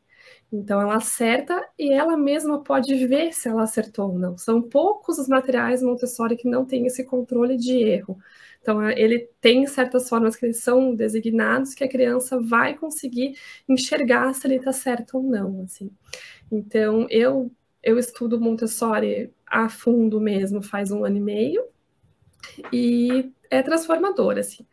[0.52, 4.38] Então, ela acerta e ela mesma pode ver se ela acertou ou não.
[4.38, 8.18] São poucos os materiais Montessori que não têm esse controle de erro.
[8.60, 13.36] Então, é, ele tem certas formas que eles são designados que a criança vai conseguir
[13.68, 15.62] enxergar se ele está certo ou não.
[15.62, 15.90] Assim.
[16.50, 17.50] Então, eu,
[17.82, 21.64] eu estudo Montessori a fundo mesmo faz um ano e meio
[22.72, 24.66] e é transformador, assim.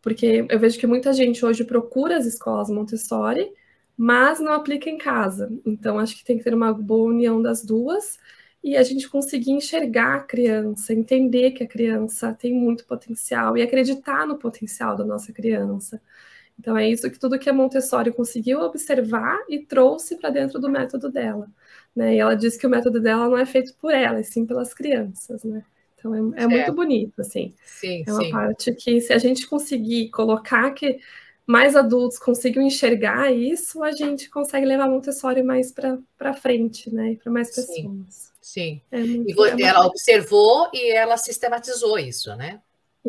[0.00, 3.52] Porque eu vejo que muita gente hoje procura as escolas Montessori,
[3.96, 5.52] mas não aplica em casa.
[5.66, 8.18] Então, acho que tem que ter uma boa união das duas
[8.64, 13.62] e a gente conseguir enxergar a criança, entender que a criança tem muito potencial e
[13.62, 16.00] acreditar no potencial da nossa criança.
[16.58, 20.68] Então é isso que tudo que a Montessori conseguiu observar e trouxe para dentro do
[20.68, 21.48] método dela.
[21.94, 22.16] Né?
[22.16, 24.74] E ela diz que o método dela não é feito por ela, e sim pelas
[24.74, 25.44] crianças.
[25.44, 25.62] Né?
[25.98, 27.54] Então é, é muito bonito, assim.
[27.64, 28.30] Sim, é uma sim.
[28.30, 30.98] parte que se a gente conseguir colocar que
[31.46, 37.12] mais adultos consigam enxergar isso, a gente consegue levar a Montessori mais para frente, né?
[37.12, 38.32] E para mais pessoas.
[38.40, 38.80] Sim.
[38.90, 42.60] É muito, e é ela observou e ela sistematizou isso, né?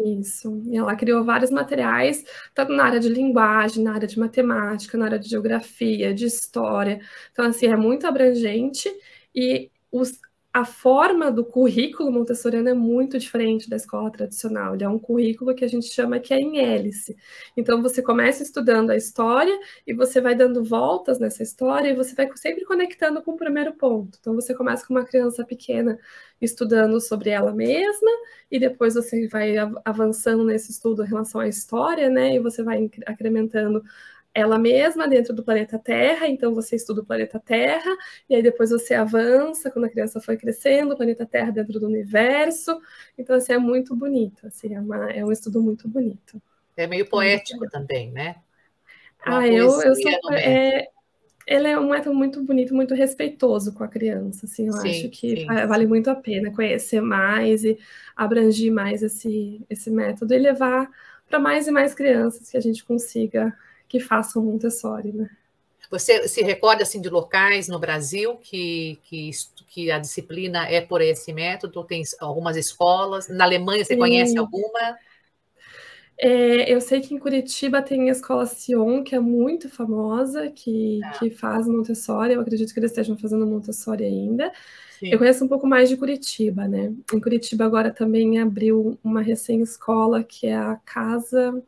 [0.06, 0.62] Isso.
[0.68, 5.06] E ela criou vários materiais, tanto na área de linguagem, na área de matemática, na
[5.06, 7.00] área de geografia, de história.
[7.32, 8.90] Então, assim, é muito abrangente
[9.34, 10.20] e os,
[10.58, 14.74] a forma do currículo montessoriano é muito diferente da escola tradicional.
[14.74, 17.16] Ele é um currículo que a gente chama que é em hélice.
[17.56, 22.16] Então, você começa estudando a história e você vai dando voltas nessa história e você
[22.16, 24.18] vai sempre conectando com o primeiro ponto.
[24.20, 26.00] Então, você começa com uma criança pequena
[26.42, 28.10] estudando sobre ela mesma
[28.50, 29.54] e depois você vai
[29.86, 32.34] avançando nesse estudo em relação à história, né?
[32.34, 33.84] E você vai incrementando
[34.38, 37.90] ela mesma dentro do planeta Terra, então você estuda o planeta Terra,
[38.30, 41.88] e aí depois você avança, quando a criança foi crescendo, o planeta Terra dentro do
[41.88, 42.80] universo,
[43.18, 46.40] então assim, é muito bonito, assim, é, uma, é um estudo muito bonito.
[46.76, 48.36] É meio poético é também, né?
[49.26, 50.88] Uma ah, eu, eu sou, é,
[51.48, 55.10] ele é um método muito bonito, muito respeitoso com a criança, assim, eu sim, acho
[55.10, 55.90] que sim, vale sim.
[55.90, 57.76] muito a pena conhecer mais e
[58.16, 60.88] abranger mais esse, esse método e levar
[61.28, 63.52] para mais e mais crianças que a gente consiga
[63.88, 65.30] que façam Montessori, né?
[65.90, 69.32] Você se recorda assim de locais no Brasil que, que,
[69.68, 71.84] que a disciplina é por esse método?
[71.84, 73.30] Tem algumas escolas?
[73.30, 74.00] Na Alemanha você Sim.
[74.00, 74.98] conhece alguma?
[76.20, 81.00] É, eu sei que em Curitiba tem a escola Sion, que é muito famosa, que,
[81.04, 81.10] é.
[81.20, 82.34] que faz Montessori.
[82.34, 84.52] Eu acredito que eles estejam fazendo Montessori ainda.
[85.00, 85.10] Sim.
[85.12, 86.92] Eu conheço um pouco mais de Curitiba, né?
[87.14, 91.64] Em Curitiba agora também abriu uma recém-escola que é a Casa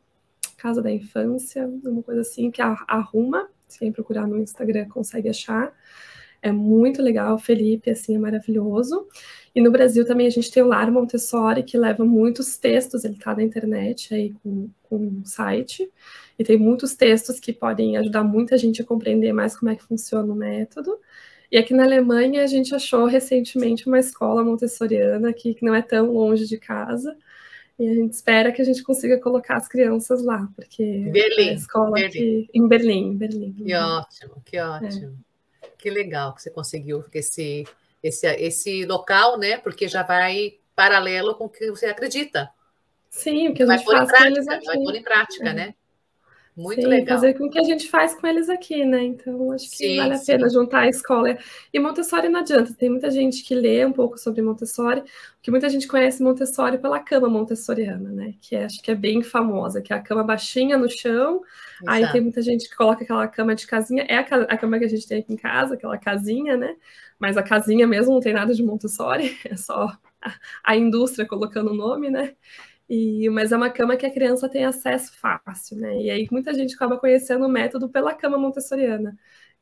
[0.60, 5.72] Casa da Infância, uma coisa assim, que arruma, se quem procurar no Instagram consegue achar.
[6.42, 7.38] é muito legal.
[7.38, 9.06] Felipe, assim, é maravilhoso.
[9.54, 13.14] E no Brasil também a gente tem o Lar Montessori, que leva muitos textos, ele
[13.14, 15.90] está na internet aí com, com um site,
[16.38, 19.82] e tem muitos textos que podem ajudar muita gente a compreender mais como é que
[19.82, 20.98] funciona o método.
[21.50, 25.82] E aqui na Alemanha a gente achou recentemente uma escola montessoriana aqui, que não é
[25.82, 27.16] tão longe de casa,
[27.80, 31.50] e a gente espera que a gente consiga colocar as crianças lá, porque Berlim, é
[31.50, 32.08] a escola Berlim.
[32.08, 33.52] aqui em Berlim, Berlim.
[33.54, 35.18] Que ótimo, que ótimo.
[35.62, 35.68] É.
[35.78, 37.64] Que legal que você conseguiu esse,
[38.02, 39.56] esse, esse local, né?
[39.56, 42.50] Porque já vai paralelo com o que você acredita.
[43.08, 44.66] Sim, o que a gente vai faz com eles aqui.
[44.66, 45.54] Vai pôr em prática, é.
[45.54, 45.74] né?
[46.60, 47.16] Muito Sim, legal.
[47.16, 49.02] Fazer com que a gente faz com eles aqui, né?
[49.02, 50.26] Então, acho que sim, vale a sim.
[50.26, 51.38] pena juntar a escola.
[51.72, 55.02] E Montessori não adianta, tem muita gente que lê um pouco sobre Montessori,
[55.36, 58.34] porque muita gente conhece Montessori pela cama montessoriana, né?
[58.42, 61.40] Que é, acho que é bem famosa, que é a cama baixinha no chão.
[61.80, 61.86] Exato.
[61.86, 64.84] Aí tem muita gente que coloca aquela cama de casinha, é a, a cama que
[64.84, 66.76] a gente tem aqui em casa, aquela casinha, né?
[67.18, 71.70] Mas a casinha mesmo não tem nada de Montessori, é só a, a indústria colocando
[71.70, 72.34] o nome, né?
[72.92, 76.02] E, mas é uma cama que a criança tem acesso fácil, né?
[76.02, 79.16] E aí muita gente acaba conhecendo o método pela cama montessoriana.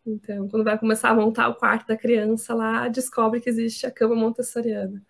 [0.07, 3.91] Então, quando vai começar a montar o quarto da criança lá, descobre que existe a
[3.91, 5.03] cama montessoriana.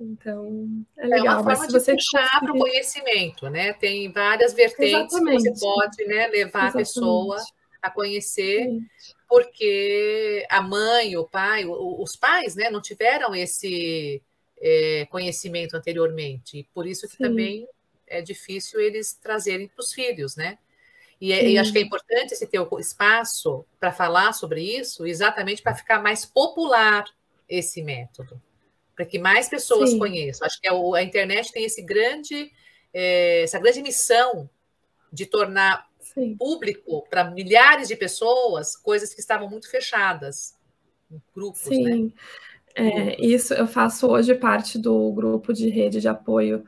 [0.00, 1.26] Então, é legal.
[1.26, 3.72] É uma forma de você puxar para o conhecimento, né?
[3.74, 5.44] Tem várias vertentes Exatamente.
[5.44, 6.68] que você pode né, levar Exatamente.
[6.68, 7.36] a pessoa
[7.80, 8.80] a conhecer, Sim.
[9.28, 14.20] porque a mãe, o pai, os pais, né, não tiveram esse
[14.60, 16.58] é, conhecimento anteriormente.
[16.58, 17.24] E por isso que Sim.
[17.24, 17.68] também
[18.06, 20.58] é difícil eles trazerem para os filhos, né?
[21.20, 25.62] E, é, e, acho que é importante esse ter espaço para falar sobre isso, exatamente
[25.62, 27.04] para ficar mais popular
[27.46, 28.40] esse método,
[28.96, 29.98] para que mais pessoas Sim.
[29.98, 30.46] conheçam.
[30.46, 32.50] Acho que a, a, internet tem esse grande,
[32.92, 34.48] é, essa grande missão
[35.12, 36.34] de tornar Sim.
[36.38, 40.56] público para milhares de pessoas coisas que estavam muito fechadas
[41.10, 41.74] em grupos, né?
[41.74, 42.04] Sim.
[42.04, 42.12] né?
[42.74, 46.64] É, isso eu faço hoje parte do grupo de rede de apoio,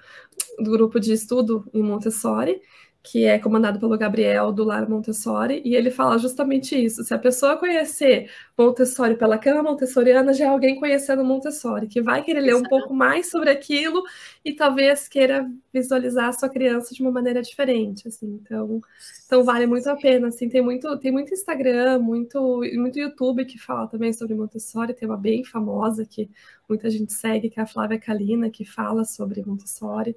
[0.58, 2.60] do grupo de estudo em Montessori,
[3.02, 7.02] que é comandado pelo Gabriel do Lar Montessori, e ele fala justamente isso.
[7.02, 12.22] Se a pessoa conhecer Montessori pela cama montessoriana, já é alguém conhecendo Montessori, que vai
[12.22, 14.04] querer ler um pouco mais sobre aquilo
[14.44, 18.38] e talvez queira visualizar a sua criança de uma maneira diferente, assim.
[18.40, 18.80] Então,
[19.26, 20.48] então vale muito a pena, assim.
[20.48, 25.16] Tem muito, tem muito Instagram, muito, muito YouTube que fala também sobre Montessori, tem uma
[25.16, 26.30] bem famosa que
[26.68, 30.16] muita gente segue, que é a Flávia Kalina, que fala sobre Montessori.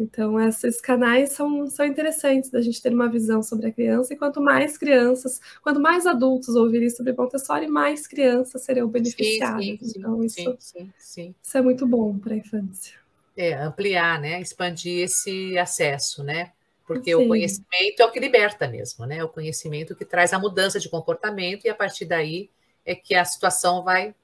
[0.00, 4.16] Então, esses canais são, são interessantes da gente ter uma visão sobre a criança, e
[4.16, 9.62] quanto mais crianças, quanto mais adultos ouvirem sobre Montessori, mais crianças serão beneficiadas.
[9.62, 12.94] Sim, sim, então, isso, sim, sim, isso é muito bom para a infância.
[13.36, 14.40] É, ampliar, né?
[14.40, 16.52] Expandir esse acesso, né?
[16.86, 19.22] Porque o conhecimento é o que liberta mesmo, né?
[19.22, 22.48] O conhecimento que traz a mudança de comportamento, e a partir daí
[22.86, 24.14] é que a situação vai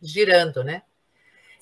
[0.00, 0.82] girando, né?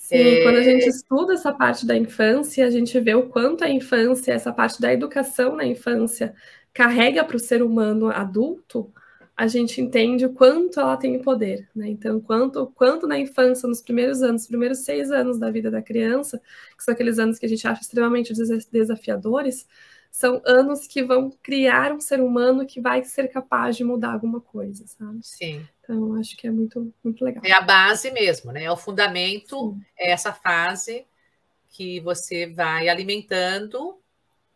[0.00, 0.42] Sim, é...
[0.42, 4.32] quando a gente estuda essa parte da infância, a gente vê o quanto a infância,
[4.32, 6.34] essa parte da educação na infância,
[6.72, 8.90] carrega para o ser humano adulto,
[9.36, 11.88] a gente entende o quanto ela tem poder, né?
[11.88, 16.40] Então, quanto, quanto na infância, nos primeiros anos, primeiros seis anos da vida da criança,
[16.76, 18.32] que são aqueles anos que a gente acha extremamente
[18.72, 19.66] desafiadores,
[20.10, 24.40] são anos que vão criar um ser humano que vai ser capaz de mudar alguma
[24.40, 25.20] coisa, sabe?
[25.22, 25.62] Sim.
[25.90, 27.42] Então, acho que é muito, muito legal.
[27.44, 28.62] É a base mesmo, né?
[28.62, 29.83] É o fundamento, Sim.
[29.98, 31.05] é essa fase
[31.68, 33.98] que você vai alimentando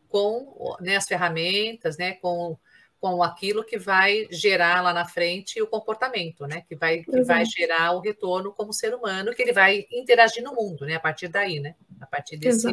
[0.09, 2.12] com né, as ferramentas, né?
[2.12, 2.57] Com,
[3.01, 6.62] com aquilo que vai gerar lá na frente o comportamento, né?
[6.68, 10.55] Que vai, que vai gerar o retorno como ser humano, que ele vai interagir no
[10.55, 10.94] mundo, né?
[10.94, 11.75] A partir daí, né?
[12.01, 12.68] A partir desse,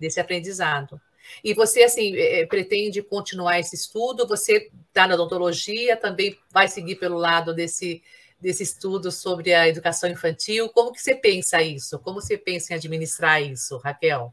[0.00, 1.00] desse aprendizado.
[1.42, 4.26] E você, assim, é, pretende continuar esse estudo?
[4.26, 8.02] Você está na odontologia, também vai seguir pelo lado desse,
[8.40, 10.68] desse estudo sobre a educação infantil?
[10.70, 11.98] Como que você pensa isso?
[11.98, 14.32] Como você pensa em administrar isso, Raquel?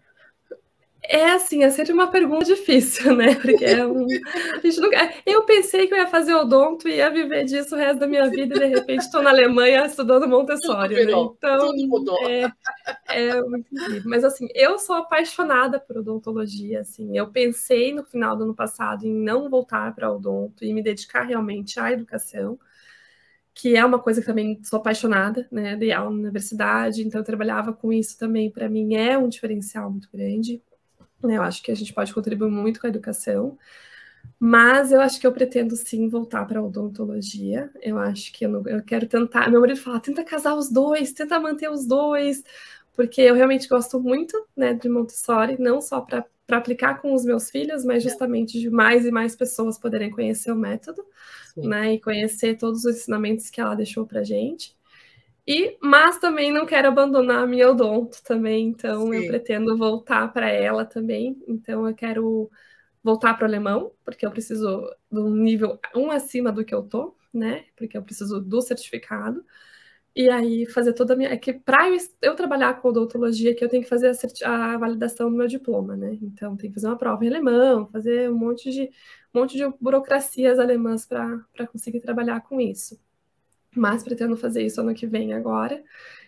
[1.05, 3.35] É assim, é sempre uma pergunta difícil, né?
[3.35, 4.07] Porque é um...
[4.07, 5.13] nunca...
[5.25, 8.29] eu pensei que eu ia fazer odonto e ia viver disso o resto da minha
[8.29, 11.11] vida e de repente estou na Alemanha estudando Montessori, né?
[11.11, 12.17] Então, Tudo mudou.
[12.29, 12.49] É,
[13.09, 14.03] é muito incrível.
[14.05, 17.17] Mas assim, eu sou apaixonada por odontologia, assim.
[17.17, 21.23] Eu pensei no final do ano passado em não voltar para odonto e me dedicar
[21.23, 22.57] realmente à educação
[23.55, 25.75] que é uma coisa que também sou apaixonada, né?
[25.75, 29.91] Dei aula na universidade, então eu trabalhava com isso também, para mim é um diferencial
[29.91, 30.59] muito grande.
[31.27, 31.37] Né?
[31.37, 33.57] Eu acho que a gente pode contribuir muito com a educação,
[34.39, 37.71] mas eu acho que eu pretendo sim voltar para a odontologia.
[37.81, 39.49] Eu acho que eu, não, eu quero tentar.
[39.49, 42.43] Meu marido fala: tenta casar os dois, tenta manter os dois,
[42.95, 47.49] porque eu realmente gosto muito né, de Montessori, não só para aplicar com os meus
[47.49, 51.03] filhos, mas justamente de mais e mais pessoas poderem conhecer o método,
[51.57, 54.75] né, e conhecer todos os ensinamentos que ela deixou para gente.
[55.45, 59.15] E, mas também não quero abandonar a minha odonto também, então Sim.
[59.15, 61.41] eu pretendo voltar para ela também.
[61.47, 62.49] Então eu quero
[63.03, 66.83] voltar para o alemão, porque eu preciso de um nível um acima do que eu
[66.83, 67.65] tô, né?
[67.75, 69.45] Porque eu preciso do certificado.
[70.15, 71.29] E aí fazer toda a minha.
[71.29, 74.11] É que para eu, eu, trabalhar com odontologia, que eu tenho que fazer
[74.45, 76.17] a, a, validação do meu diploma, né?
[76.21, 78.83] Então tem que fazer uma prova em alemão, fazer um monte de
[79.33, 82.99] um monte de burocracias alemãs para conseguir trabalhar com isso.
[83.75, 85.83] Mas pretendo fazer isso ano que vem agora.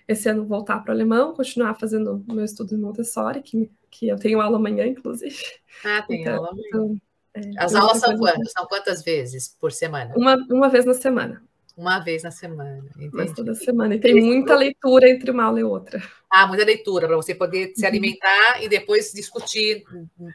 [0.07, 4.07] Esse ano voltar para o alemão, continuar fazendo o meu estudo em Montessori, que, que
[4.07, 5.35] eu tenho aula amanhã, inclusive.
[5.83, 6.67] Ah, tem então, aula amanhã.
[6.67, 7.01] Então,
[7.33, 8.51] é, As aulas são quantas?
[8.51, 10.13] São quantas vezes por semana?
[10.15, 11.43] Uma, uma vez na semana.
[11.75, 12.85] Uma vez na semana.
[12.95, 13.09] Entendi.
[13.11, 13.95] Mas toda semana.
[13.95, 16.01] E tem muita leitura entre uma aula e outra.
[16.29, 17.87] Ah, muita leitura, para você poder se uhum.
[17.87, 19.83] alimentar e depois discutir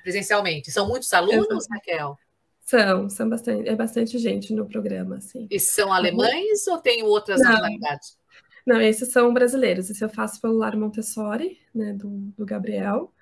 [0.02, 0.70] presencialmente.
[0.70, 1.72] São muitos alunos, Exato.
[1.72, 2.18] Raquel?
[2.70, 5.48] São, são bastante, é bastante gente no programa, assim.
[5.50, 7.50] E são alemães ou tem outras Não.
[7.50, 8.16] nacionalidades?
[8.64, 9.90] Não, esses são brasileiros.
[9.90, 13.12] Esse eu faço pelo Lar Montessori, né, do, do Gabriel.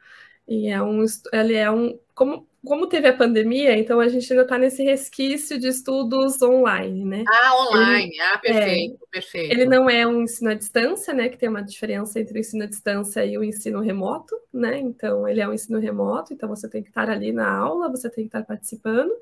[0.46, 4.42] E é um, ele é um, como como teve a pandemia, então a gente ainda
[4.42, 7.24] está nesse resquício de estudos online, né?
[7.26, 9.52] Ah, online, ele, ah, perfeito, é, perfeito.
[9.52, 11.28] Ele não é um ensino à distância, né?
[11.28, 14.78] Que tem uma diferença entre o ensino à distância e o ensino remoto, né?
[14.78, 18.10] Então, ele é um ensino remoto, então você tem que estar ali na aula, você
[18.10, 19.12] tem que estar participando,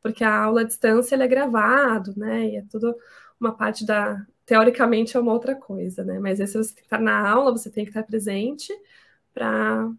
[0.00, 2.46] porque a aula à distância é gravado, né?
[2.50, 2.96] E é tudo
[3.38, 4.24] uma parte da.
[4.46, 6.18] Teoricamente é uma outra coisa, né?
[6.20, 8.72] Mas esse você tem que estar na aula, você tem que estar presente
[9.34, 9.90] para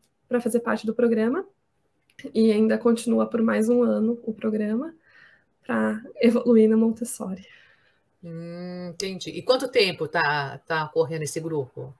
[0.41, 1.45] fazer parte do programa
[2.33, 4.93] e ainda continua por mais um ano o programa
[5.65, 7.45] para evoluir na Montessori.
[8.23, 9.31] Hum, entendi.
[9.31, 11.93] E quanto tempo tá, tá correndo esse grupo?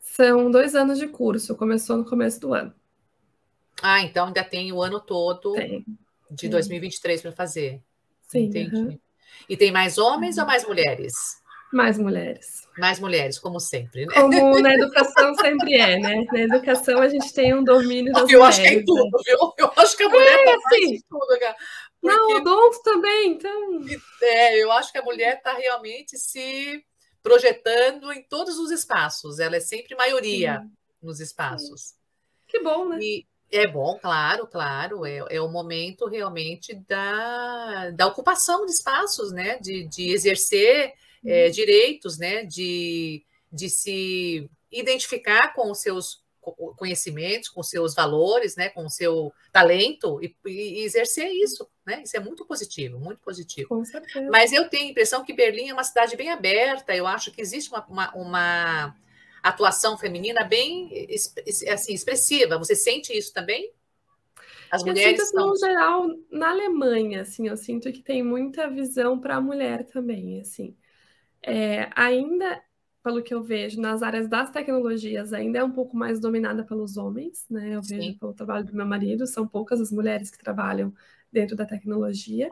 [0.00, 2.74] São dois anos de curso, começou no começo do ano.
[3.82, 5.84] Ah, então ainda tem o ano todo tem,
[6.30, 6.50] de tem.
[6.50, 7.82] 2023 para fazer.
[8.22, 8.44] Sim.
[8.44, 8.76] Entendi.
[8.76, 8.98] Uhum.
[9.48, 10.42] E tem mais homens uhum.
[10.42, 11.42] ou mais mulheres?
[11.72, 12.66] Mais mulheres.
[12.78, 14.14] Mais mulheres, como sempre, né?
[14.14, 16.24] Como na educação sempre é, né?
[16.32, 19.04] Na educação a gente tem um domínio das Eu mulheres, acho que é em tudo,
[19.04, 19.22] né?
[19.24, 19.38] viu?
[19.58, 21.56] Eu acho que a mulher é, tá assim, tudo, cara.
[22.00, 22.16] Porque...
[22.16, 23.80] Não, odonto também, então...
[24.22, 26.84] É, eu acho que a mulher está realmente se
[27.22, 29.40] projetando em todos os espaços.
[29.40, 30.70] Ela é sempre maioria Sim.
[31.02, 31.80] nos espaços.
[31.80, 31.94] Sim.
[32.46, 32.98] Que bom, né?
[33.00, 35.04] E é bom, claro, claro.
[35.04, 39.58] É, é o momento realmente da, da ocupação de espaços, né?
[39.58, 40.92] De, de exercer
[41.24, 46.24] é, direitos, né, de, de se identificar com os seus
[46.76, 52.02] conhecimentos, com seus valores, né, com o seu talento e, e, exercer isso, né?
[52.04, 53.68] Isso é muito positivo, muito positivo.
[53.68, 54.28] Com certeza.
[54.30, 56.94] Mas eu tenho a impressão que Berlim é uma cidade bem aberta.
[56.94, 58.96] Eu acho que existe uma, uma, uma
[59.42, 61.08] atuação feminina bem
[61.68, 62.58] assim expressiva.
[62.58, 63.72] Você sente isso também?
[64.70, 68.68] As mulheres eu sinto, assim, no geral, na Alemanha, assim, eu sinto que tem muita
[68.68, 70.76] visão para a mulher também, assim.
[71.46, 72.60] É, ainda,
[73.02, 76.96] pelo que eu vejo, nas áreas das tecnologias, ainda é um pouco mais dominada pelos
[76.96, 77.76] homens, né?
[77.76, 77.98] Eu Sim.
[77.98, 80.92] vejo pelo trabalho do meu marido, são poucas as mulheres que trabalham
[81.32, 82.50] dentro da tecnologia.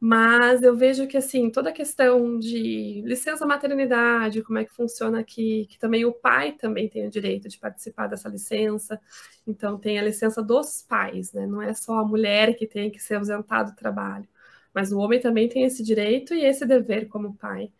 [0.00, 5.20] Mas eu vejo que, assim, toda a questão de licença maternidade, como é que funciona
[5.20, 9.00] aqui, que também o pai também tem o direito de participar dessa licença.
[9.46, 11.46] Então, tem a licença dos pais, né?
[11.46, 14.28] Não é só a mulher que tem que ser ausentado do trabalho,
[14.74, 17.72] mas o homem também tem esse direito e esse dever como pai.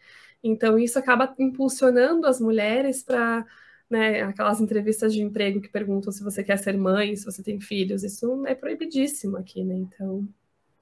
[0.45, 3.47] Então, isso acaba impulsionando as mulheres para
[3.89, 7.59] né, aquelas entrevistas de emprego que perguntam se você quer ser mãe, se você tem
[7.59, 8.05] filhos.
[8.05, 9.75] Isso é proibidíssimo aqui, né?
[9.75, 10.29] Então,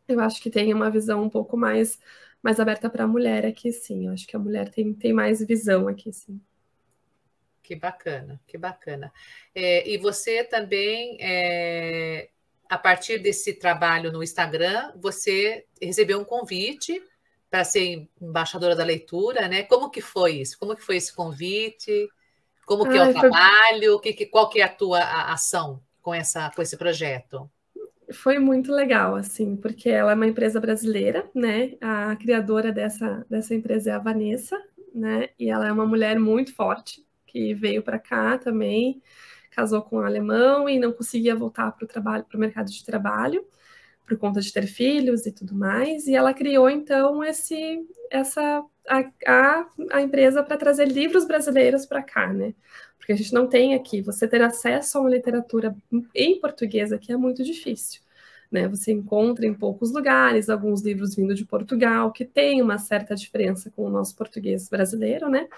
[0.08, 1.96] eu acho que tem uma visão um pouco mais,
[2.42, 4.06] mais aberta para a mulher aqui, sim.
[4.06, 6.40] Eu acho que a mulher tem, tem mais visão aqui, sim.
[7.62, 9.12] Que bacana, que bacana.
[9.54, 12.30] É, e você também, é,
[12.68, 17.00] a partir desse trabalho no Instagram, você recebeu um convite
[17.52, 19.62] para ser embaixadora da leitura, né?
[19.64, 20.58] Como que foi isso?
[20.58, 22.08] Como que foi esse convite?
[22.64, 24.00] Como que Ai, é o trabalho?
[24.02, 24.12] Foi...
[24.14, 25.00] Que, qual que é a tua
[25.30, 27.50] ação com, essa, com esse projeto?
[28.10, 31.76] Foi muito legal, assim, porque ela é uma empresa brasileira, né?
[31.78, 34.58] A criadora dessa, dessa empresa é a Vanessa,
[34.94, 35.28] né?
[35.38, 39.02] E ela é uma mulher muito forte, que veio para cá também,
[39.50, 42.82] casou com um alemão e não conseguia voltar para o trabalho, para o mercado de
[42.82, 43.46] trabalho
[44.12, 49.04] por conta de ter filhos e tudo mais, e ela criou então esse essa a,
[49.26, 52.54] a, a empresa para trazer livros brasileiros para cá, né?
[52.98, 55.74] Porque a gente não tem aqui, você ter acesso a uma literatura
[56.14, 58.00] em português aqui é muito difícil.
[58.50, 63.14] Né, você encontra em poucos lugares alguns livros vindo de Portugal que tem uma certa
[63.14, 65.48] diferença com o nosso português brasileiro, né?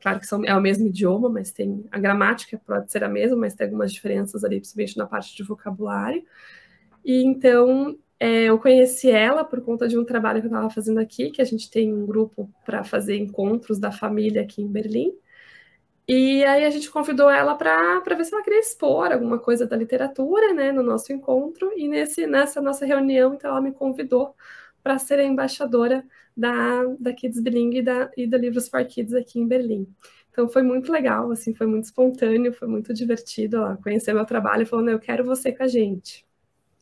[0.00, 3.36] Claro que são, é o mesmo idioma, mas tem a gramática pode ser a mesma,
[3.36, 6.24] mas tem algumas diferenças ali, principalmente na parte de vocabulário.
[7.04, 10.98] E então é, eu conheci ela por conta de um trabalho que eu estava fazendo
[11.00, 15.12] aqui, que a gente tem um grupo para fazer encontros da família aqui em Berlim.
[16.08, 19.76] E aí a gente convidou ela para ver se ela queria expor alguma coisa da
[19.76, 21.72] literatura, né, no nosso encontro.
[21.76, 24.34] E nesse, nessa nossa reunião, então, ela me convidou
[24.82, 26.04] para ser a embaixadora
[26.36, 29.86] da, da Kids Bilingue e da, e da Livros for Kids aqui em Berlim.
[30.30, 34.62] Então foi muito legal, assim, foi muito espontâneo, foi muito divertido ela conhecer meu trabalho
[34.62, 36.26] e falando, eu quero você com a gente.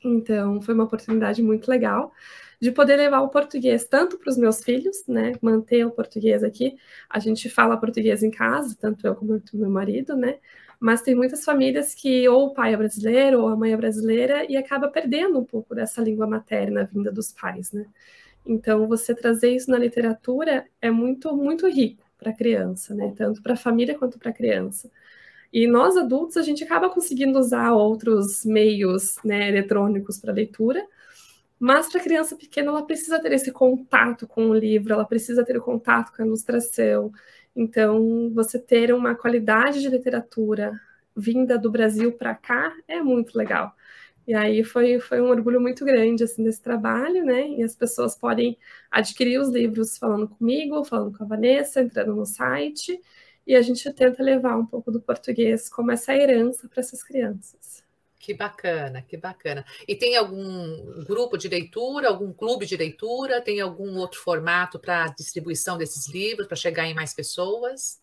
[0.09, 2.13] Então foi uma oportunidade muito legal
[2.61, 6.77] de poder levar o português tanto para os meus filhos, né, manter o português aqui.
[7.09, 10.39] A gente fala português em casa, tanto eu como o meu marido, né?
[10.81, 14.45] Mas tem muitas famílias que ou o pai é brasileiro ou a mãe é brasileira
[14.51, 17.87] e acaba perdendo um pouco dessa língua materna vinda dos pais, né?
[18.47, 23.13] Então, você trazer isso na literatura é muito, muito rico para a criança, né?
[23.17, 24.91] Tanto para a família quanto para a criança.
[25.53, 30.87] E nós adultos a gente acaba conseguindo usar outros meios né, eletrônicos para leitura,
[31.59, 35.57] mas para criança pequena, ela precisa ter esse contato com o livro, ela precisa ter
[35.57, 37.13] o contato com a ilustração.
[37.57, 40.79] Então, você ter uma qualidade de literatura
[41.17, 43.75] vinda do Brasil para cá é muito legal.
[44.27, 47.49] E aí foi, foi um orgulho muito grande assim desse trabalho, né?
[47.49, 48.59] E as pessoas podem
[48.91, 53.01] adquirir os livros falando comigo, falando com a Vanessa, entrando no site,
[53.49, 57.83] e a gente tenta levar um pouco do português como essa herança para essas crianças.
[58.19, 59.65] Que bacana, que bacana.
[59.87, 63.41] E tem algum grupo de leitura, algum clube de leitura?
[63.41, 68.03] Tem algum outro formato para distribuição desses livros, para chegar em mais pessoas?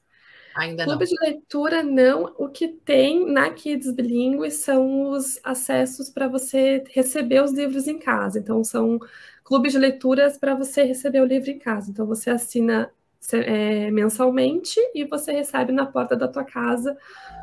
[0.55, 1.11] Ainda Clube não.
[1.11, 2.33] de leitura não.
[2.39, 7.99] O que tem na Kids Bilingue são os acessos para você receber os livros em
[7.99, 8.39] casa.
[8.39, 8.97] Então, são
[9.43, 11.91] clubes de leituras para você receber o livro em casa.
[11.91, 12.89] Então, você assina
[13.33, 16.97] é, mensalmente e você recebe na porta da tua casa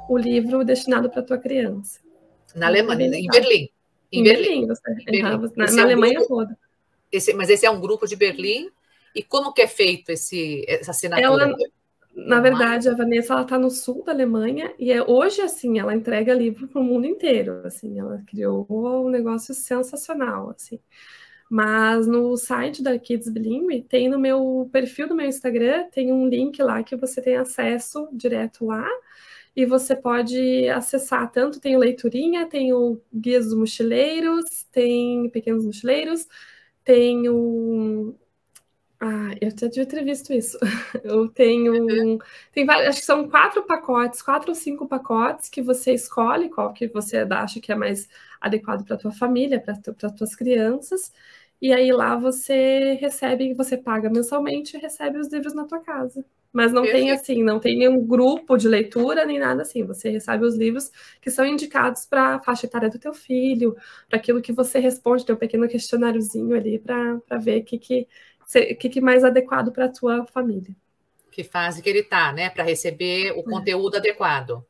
[0.09, 2.01] o livro destinado para tua criança.
[2.55, 3.69] Na Alemanha, em Berlim.
[4.11, 5.23] Em, em Berlim, você, em Berlim.
[5.57, 6.59] na, na é Alemanha grupo, toda.
[7.11, 8.71] Esse, mas esse é um grupo de Berlim.
[9.15, 11.45] E como que é feito esse, essa assinatura?
[11.45, 11.57] Ela,
[12.15, 15.95] na verdade, a Vanessa ela está no sul da Alemanha e é, hoje assim ela
[15.95, 17.63] entrega livro para o mundo inteiro.
[17.65, 20.79] Assim, ela criou um negócio sensacional, assim.
[21.55, 26.27] Mas no site da Kids Bilingue tem no meu perfil do meu Instagram tem um
[26.27, 28.89] link lá que você tem acesso direto lá
[29.55, 35.67] e você pode acessar tanto tem o Leiturinha, tem o Guias dos Mochileiros, tem Pequenos
[35.67, 36.27] Mochileiros,
[36.85, 38.15] tem o
[39.05, 40.57] ah, eu já devia ter visto isso.
[41.03, 42.19] Eu tenho.
[42.53, 46.73] Tem vários, acho que são quatro pacotes, quatro ou cinco pacotes que você escolhe qual
[46.73, 48.09] que você acha que é mais
[48.41, 51.13] adequado para tua família, para as tuas crianças.
[51.63, 56.25] E aí lá você recebe, você paga mensalmente e recebe os livros na tua casa.
[56.53, 59.85] Mas não tem assim, não tem nenhum grupo de leitura nem nada assim.
[59.85, 60.91] Você recebe os livros
[61.21, 63.77] que são indicados para a faixa etária do teu filho,
[64.09, 68.09] para aquilo que você responde, tem um pequeno questionáriozinho ali para ver o que, que,
[68.77, 70.75] que, que é mais adequado para a tua família.
[71.31, 72.51] Que fase que ele está, né?
[72.51, 73.45] Para receber o é.
[73.45, 74.67] conteúdo adequado.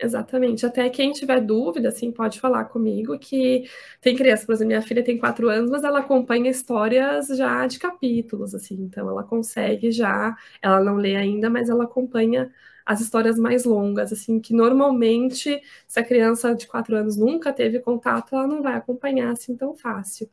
[0.00, 0.64] Exatamente.
[0.64, 3.64] Até quem tiver dúvida, assim, pode falar comigo que
[4.00, 7.78] tem criança, por exemplo, minha filha tem quatro anos, mas ela acompanha histórias já de
[7.80, 12.48] capítulos, assim, então ela consegue já, ela não lê ainda, mas ela acompanha
[12.86, 17.80] as histórias mais longas, assim, que normalmente, se a criança de quatro anos nunca teve
[17.80, 20.30] contato, ela não vai acompanhar assim tão fácil.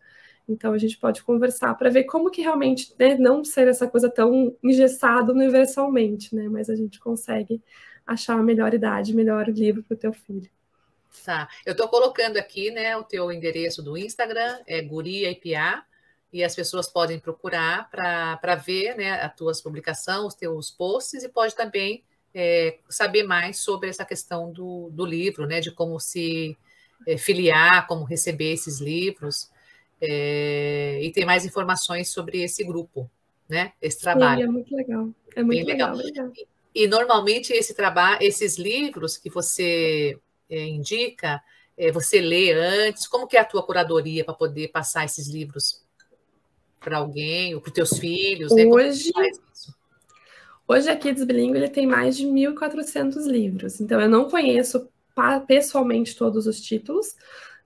[0.48, 4.10] Então a gente pode conversar para ver como que realmente né, não ser essa coisa
[4.10, 6.48] tão engessada universalmente, né?
[6.50, 7.62] Mas a gente consegue
[8.06, 10.50] achar a melhor idade, melhor livro para o teu filho.
[11.24, 11.48] Tá.
[11.66, 15.84] Eu estou colocando aqui, né, o teu endereço do Instagram, é Guria IPA,
[16.32, 21.30] e as pessoas podem procurar para ver né, as tuas publicações, os teus posts, e
[21.30, 22.04] pode também
[22.34, 26.58] é, saber mais sobre essa questão do, do livro, né, de como se
[27.08, 29.50] é, filiar, como receber esses livros,
[30.02, 33.10] é, e tem mais informações sobre esse grupo,
[33.48, 34.42] né, esse trabalho.
[34.42, 35.10] Sim, é muito legal.
[35.36, 35.96] É muito legal.
[35.96, 36.32] legal.
[36.76, 40.20] E normalmente esse trabalho, esses livros que você
[40.50, 41.42] é, indica,
[41.78, 43.08] é, você lê antes.
[43.08, 45.82] Como que é a tua curadoria para poder passar esses livros
[46.82, 48.54] para alguém ou para os teus filhos?
[48.54, 48.66] Né?
[48.66, 49.10] Hoje,
[50.68, 53.80] hoje a Kids Bilingue ele tem mais de 1.400 livros.
[53.80, 54.90] Então eu não conheço
[55.48, 57.16] pessoalmente todos os títulos,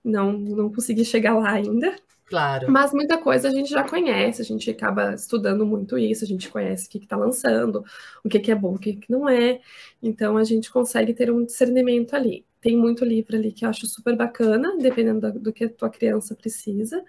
[0.04, 1.96] não não consegui chegar lá ainda.
[2.30, 2.70] Claro.
[2.70, 6.48] Mas muita coisa a gente já conhece, a gente acaba estudando muito isso, a gente
[6.48, 7.84] conhece o que está lançando,
[8.24, 9.60] o que, que é bom, o que, que não é.
[10.00, 12.46] Então a gente consegue ter um discernimento ali.
[12.60, 15.90] Tem muito livro ali que eu acho super bacana, dependendo do, do que a tua
[15.90, 17.02] criança precisa.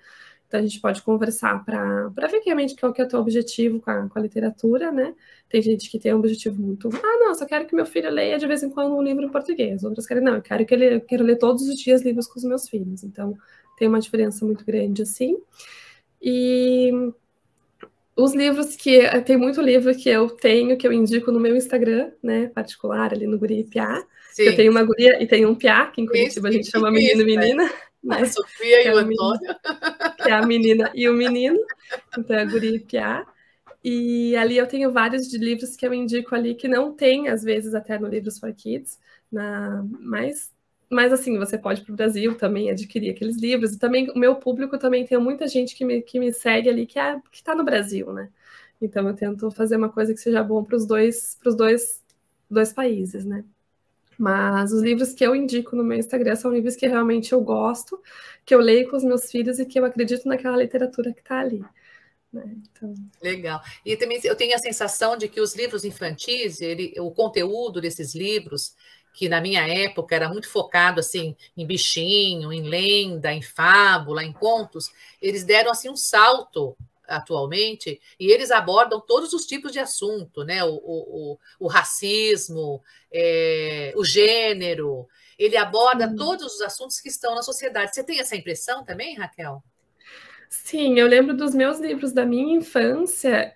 [0.48, 3.92] Então a gente pode conversar para ver realmente qual que é o teu objetivo com
[3.92, 5.14] a, com a, literatura, né?
[5.48, 6.90] Tem gente que tem um objetivo muito.
[6.92, 9.30] Ah, não, só quero que meu filho leia de vez em quando um livro em
[9.30, 9.84] português.
[9.84, 12.40] Outras querem, não, eu quero que ele eu quero ler todos os dias livros com
[12.40, 13.04] os meus filhos.
[13.04, 13.38] Então
[13.82, 15.36] tem uma diferença muito grande assim.
[16.22, 16.92] E
[18.16, 22.12] os livros que tem muito livro que eu tenho que eu indico no meu Instagram,
[22.22, 24.06] né, particular ali no Guri Piá.
[24.38, 26.92] Eu tenho uma guria e tenho um piá, que em Curitiba isso, a gente chama
[26.92, 27.64] menino e menina.
[28.04, 28.22] Né?
[28.22, 29.56] A Sofia e é o Antônio.
[30.22, 31.60] que é a menina e o menino.
[32.18, 33.26] Então é guria e piá.
[33.84, 37.44] E ali eu tenho vários de livros que eu indico ali que não tem, às
[37.44, 39.00] vezes, até no Livros for Kids,
[39.32, 40.52] na, mas,
[40.92, 43.74] mas assim, você pode para o Brasil também adquirir aqueles livros.
[43.74, 46.86] E também o meu público também tem muita gente que me, que me segue ali
[46.86, 48.30] que é, está no Brasil, né?
[48.82, 52.04] Então eu tento fazer uma coisa que seja bom para os dois, pros dois,
[52.50, 53.46] dois países, né?
[54.18, 58.02] Mas os livros que eu indico no meu Instagram são livros que realmente eu gosto,
[58.46, 61.40] que eu leio com os meus filhos e que eu acredito naquela literatura que está
[61.40, 61.64] ali.
[62.32, 62.56] Né?
[62.72, 62.94] Então...
[63.22, 63.62] Legal.
[63.86, 68.16] E também eu tenho a sensação de que os livros infantis, ele, o conteúdo desses
[68.16, 68.74] livros,
[69.14, 74.32] que na minha época era muito focado assim em bichinho, em lenda, em fábula, em
[74.32, 74.90] contos,
[75.22, 80.64] eles deram assim um salto atualmente e eles abordam todos os tipos de assunto, né?
[80.64, 85.08] O, o, o racismo, é, o gênero,
[85.38, 87.94] ele aborda todos os assuntos que estão na sociedade.
[87.94, 89.62] Você tem essa impressão também, Raquel?
[90.54, 93.56] Sim, eu lembro dos meus livros da minha infância.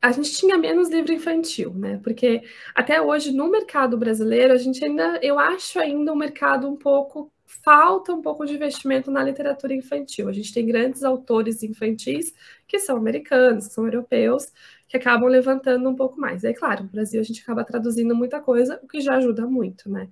[0.00, 2.00] A gente tinha menos livro infantil, né?
[2.04, 2.42] Porque
[2.74, 7.32] até hoje no mercado brasileiro a gente ainda, eu acho ainda um mercado um pouco
[7.46, 10.28] falta um pouco de investimento na literatura infantil.
[10.28, 12.32] A gente tem grandes autores infantis
[12.68, 14.46] que são americanos, que são europeus,
[14.88, 16.44] que acabam levantando um pouco mais.
[16.44, 19.90] É claro, no Brasil a gente acaba traduzindo muita coisa, o que já ajuda muito,
[19.90, 20.08] né?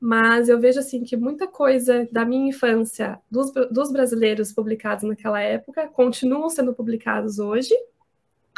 [0.00, 5.40] Mas eu vejo assim que muita coisa da minha infância, dos, dos brasileiros publicados naquela
[5.40, 7.74] época, continuam sendo publicados hoje,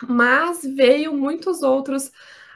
[0.06, 2.10] mas veio muitos outros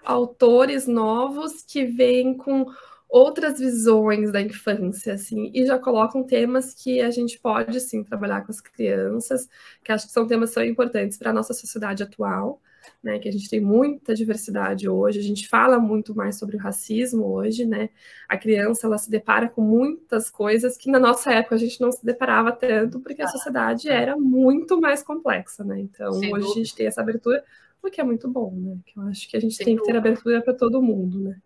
[0.05, 2.66] autores novos que vêm com
[3.09, 8.41] outras visões da infância, assim, e já colocam temas que a gente pode, sim, trabalhar
[8.41, 9.49] com as crianças,
[9.85, 12.61] que acho que são temas são importantes para a nossa sociedade atual
[13.03, 16.59] né, que a gente tem muita diversidade hoje, a gente fala muito mais sobre o
[16.59, 17.91] racismo hoje, né?
[18.28, 21.91] A criança ela se depara com muitas coisas que na nossa época a gente não
[21.91, 25.80] se deparava tanto, porque a sociedade era muito mais complexa, né?
[25.80, 26.61] Então, Sem hoje dúvida.
[26.61, 27.45] a gente tem essa abertura,
[27.83, 28.78] o que é muito bom, né?
[28.87, 29.87] Que eu acho que a gente Sem tem dúvida.
[29.87, 31.41] que ter abertura para todo mundo, né?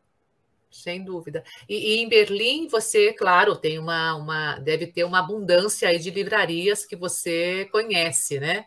[0.71, 1.43] Sem dúvida.
[1.69, 6.11] E, e, em Berlim, você, claro, tem uma, uma, deve ter uma abundância aí de
[6.11, 8.67] livrarias que você conhece, né?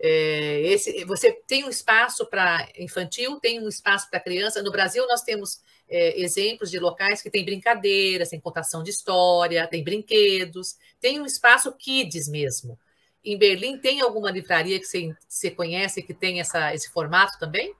[0.00, 4.62] É, esse, você tem um espaço para infantil, tem um espaço para criança.
[4.62, 9.66] No Brasil, nós temos é, exemplos de locais que tem brincadeiras, tem contação de história,
[9.66, 12.78] tem brinquedos, tem um espaço kids mesmo.
[13.24, 17.74] Em Berlim, tem alguma livraria que você, você conhece que tem essa, esse formato também?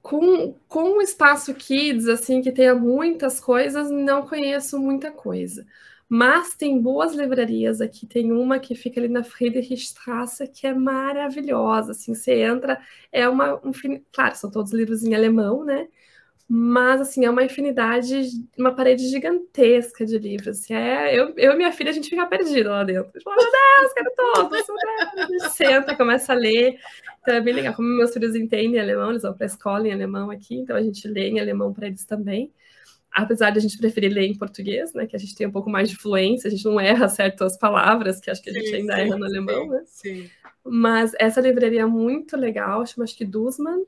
[0.00, 5.66] Com, com o espaço kids, assim, que tenha muitas coisas, não conheço muita coisa.
[6.08, 8.06] Mas tem boas livrarias aqui.
[8.06, 11.92] Tem uma que fica ali na Friedrichstraße, que é maravilhosa.
[11.92, 12.80] Assim, você entra,
[13.10, 13.54] é uma.
[13.56, 13.72] Um,
[14.12, 15.88] claro, são todos livros em alemão, né?
[16.48, 20.60] Mas, assim, é uma infinidade, uma parede gigantesca de livros.
[20.60, 23.10] Assim, é, eu, eu e minha filha, a gente fica perdida lá dentro.
[23.18, 24.64] Tipo, meu Deus, quero todos!
[25.18, 26.78] A gente senta, começa a ler.
[27.20, 27.74] Então, é bem legal.
[27.74, 30.82] Como meus filhos entendem alemão, eles vão para a escola em alemão aqui, então a
[30.82, 32.52] gente lê em alemão para eles também
[33.16, 35.70] apesar de a gente preferir ler em português, né, que a gente tem um pouco
[35.70, 38.76] mais de fluência, a gente não erra certas palavras, que acho que a gente sim,
[38.76, 39.82] ainda sim, erra no alemão, sim, né?
[39.86, 40.30] Sim.
[40.62, 43.84] Mas essa livraria é muito legal, chama acho que Dussmann,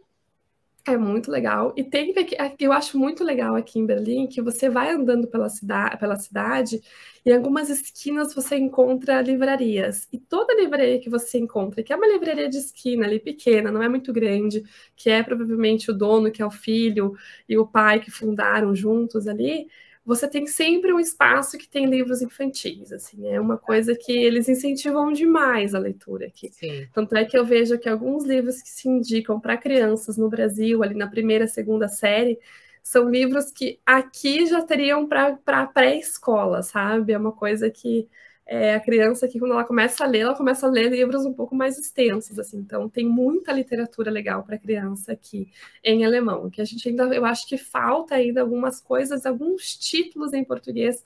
[0.86, 1.74] é muito legal.
[1.76, 2.14] E tem
[2.58, 6.80] eu acho muito legal aqui em Berlim que você vai andando pela, cida pela cidade
[7.24, 10.08] e em algumas esquinas você encontra livrarias.
[10.12, 13.82] E toda livraria que você encontra, que é uma livraria de esquina ali pequena, não
[13.82, 14.62] é muito grande,
[14.96, 17.14] que é provavelmente o dono, que é o filho
[17.48, 19.68] e o pai que fundaram juntos ali,
[20.08, 24.48] você tem sempre um espaço que tem livros infantis, assim, é uma coisa que eles
[24.48, 26.48] incentivam demais a leitura aqui.
[26.50, 26.88] Sim.
[26.94, 30.82] Tanto é que eu vejo que alguns livros que se indicam para crianças no Brasil,
[30.82, 32.38] ali na primeira, segunda série,
[32.82, 37.12] são livros que aqui já teriam para pré-escola, sabe?
[37.12, 38.08] É uma coisa que
[38.48, 41.34] é, a criança que quando ela começa a ler, ela começa a ler livros um
[41.34, 42.58] pouco mais extensos, assim.
[42.58, 45.52] Então tem muita literatura legal para criança aqui
[45.84, 50.32] em alemão, que a gente ainda, eu acho que falta ainda algumas coisas, alguns títulos
[50.32, 51.04] em português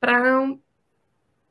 [0.00, 0.56] para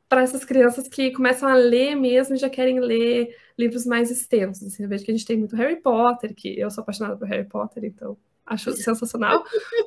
[0.08, 4.68] para essas crianças que começam a ler mesmo e já querem ler livros mais extensos.
[4.68, 7.28] Assim, eu vejo que a gente tem muito Harry Potter, que eu sou apaixonada por
[7.28, 9.44] Harry Potter, então acho sensacional.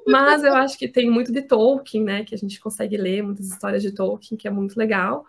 [0.06, 2.24] Mas eu acho que tem muito de Tolkien, né?
[2.24, 5.24] Que a gente consegue ler muitas histórias de Tolkien, que é muito legal.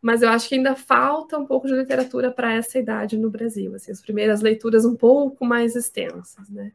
[0.00, 3.74] Mas eu acho que ainda falta um pouco de literatura para essa idade no Brasil.
[3.74, 6.72] Assim, as primeiras leituras um pouco mais extensas, né?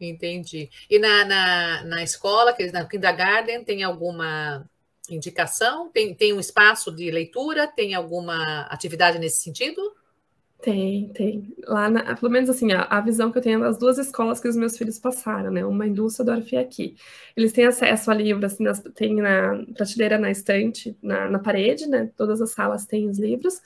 [0.00, 0.70] Entendi.
[0.88, 4.64] E na, na, na escola, na kindergarten, tem alguma
[5.10, 5.90] indicação?
[5.90, 7.66] Tem, tem um espaço de leitura?
[7.66, 9.94] Tem alguma atividade nesse sentido?
[10.62, 11.54] Tem, tem.
[11.66, 14.48] Lá, na, pelo menos assim, a, a, visão que eu tenho das duas escolas que
[14.48, 15.64] os meus filhos passaram, né?
[15.64, 16.96] Uma em Düsseldorf e aqui.
[17.34, 21.86] Eles têm acesso a livros, assim, nas, tem na prateleira na estante, na, na parede,
[21.86, 22.10] né?
[22.14, 23.60] Todas as salas têm os livros.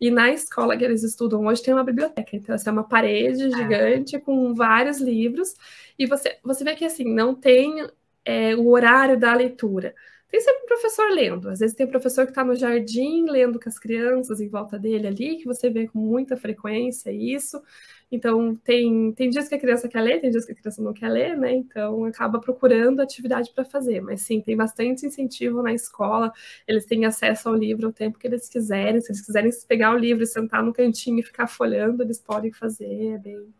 [0.00, 2.34] E na escola que eles estudam hoje tem uma biblioteca.
[2.34, 3.56] Então, essa é uma parede ah.
[3.56, 5.54] gigante com vários livros.
[5.96, 7.86] E você, você vê que, assim, não tem
[8.24, 9.94] é, o horário da leitura
[10.32, 11.50] tem sempre um professor lendo.
[11.50, 14.78] Às vezes tem um professor que está no jardim lendo com as crianças em volta
[14.78, 17.62] dele ali, que você vê com muita frequência isso.
[18.10, 20.94] Então, tem, tem dias que a criança quer ler, tem dias que a criança não
[20.94, 21.52] quer ler, né?
[21.52, 24.00] Então, acaba procurando atividade para fazer.
[24.00, 26.32] Mas sim, tem bastante incentivo na escola,
[26.66, 29.02] eles têm acesso ao livro o tempo que eles quiserem.
[29.02, 32.50] Se eles quiserem pegar o livro e sentar no cantinho e ficar folhando, eles podem
[32.50, 32.86] fazer.
[32.86, 33.52] É, bem,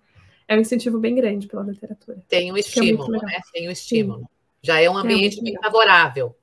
[0.49, 2.23] é um incentivo bem grande pela literatura.
[2.29, 3.41] Tem um é estímulo, é né?
[3.53, 4.21] Tem um estímulo.
[4.21, 4.27] Sim.
[4.63, 6.35] Já é um é ambiente é bem favorável.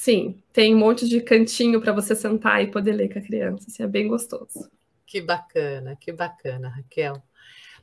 [0.00, 3.66] Sim, tem um monte de cantinho para você sentar e poder ler com a criança.
[3.68, 4.70] Assim, é bem gostoso.
[5.04, 7.22] Que bacana, que bacana, Raquel.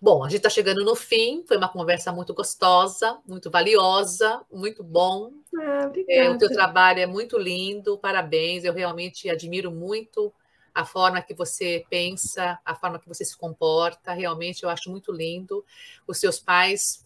[0.01, 1.43] Bom, a gente está chegando no fim.
[1.47, 5.31] Foi uma conversa muito gostosa, muito valiosa, muito bom.
[5.59, 8.63] Ah, é, o teu trabalho é muito lindo, parabéns.
[8.63, 10.33] Eu realmente admiro muito
[10.73, 14.11] a forma que você pensa, a forma que você se comporta.
[14.11, 15.63] Realmente eu acho muito lindo.
[16.07, 17.05] Os seus pais,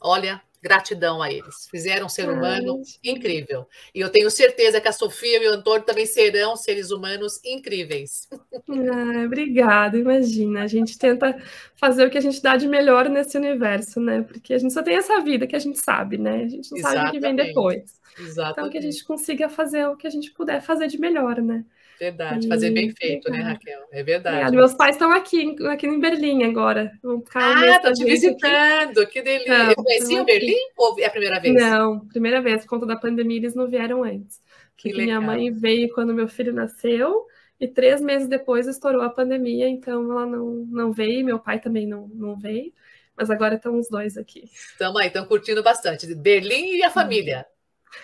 [0.00, 1.66] olha, Gratidão a eles.
[1.68, 3.12] Fizeram um ser humano Ai.
[3.12, 3.66] incrível.
[3.92, 8.28] E eu tenho certeza que a Sofia e o Antônio também serão seres humanos incríveis.
[8.30, 10.62] Ah, obrigada, imagina.
[10.62, 11.36] A gente tenta
[11.74, 14.22] fazer o que a gente dá de melhor nesse universo, né?
[14.22, 16.44] Porque a gente só tem essa vida que a gente sabe, né?
[16.44, 17.04] A gente não Exatamente.
[17.04, 18.00] sabe o que vem depois.
[18.18, 18.52] Exatamente.
[18.52, 21.64] Então, que a gente consiga fazer o que a gente puder fazer de melhor, né?
[22.02, 23.86] Verdade, fazer bem feito, né, Raquel?
[23.92, 24.56] É verdade.
[24.56, 26.90] Meus pais estão aqui, aqui em Berlim agora.
[27.00, 29.12] Vão ficar ah, estão te visitando, aqui.
[29.12, 29.70] que delícia.
[29.70, 31.54] Então, Conheciam Berlim ou é a primeira vez?
[31.54, 34.40] Não, primeira vez, por conta da pandemia, eles não vieram antes.
[34.76, 35.20] Que Porque legal.
[35.20, 37.24] minha mãe veio quando meu filho nasceu,
[37.60, 41.86] e três meses depois estourou a pandemia, então ela não, não veio, meu pai também
[41.86, 42.72] não, não veio.
[43.16, 44.50] Mas agora estão os dois aqui.
[44.52, 46.12] Estamos aí, estão curtindo bastante.
[46.16, 47.46] Berlim e a família.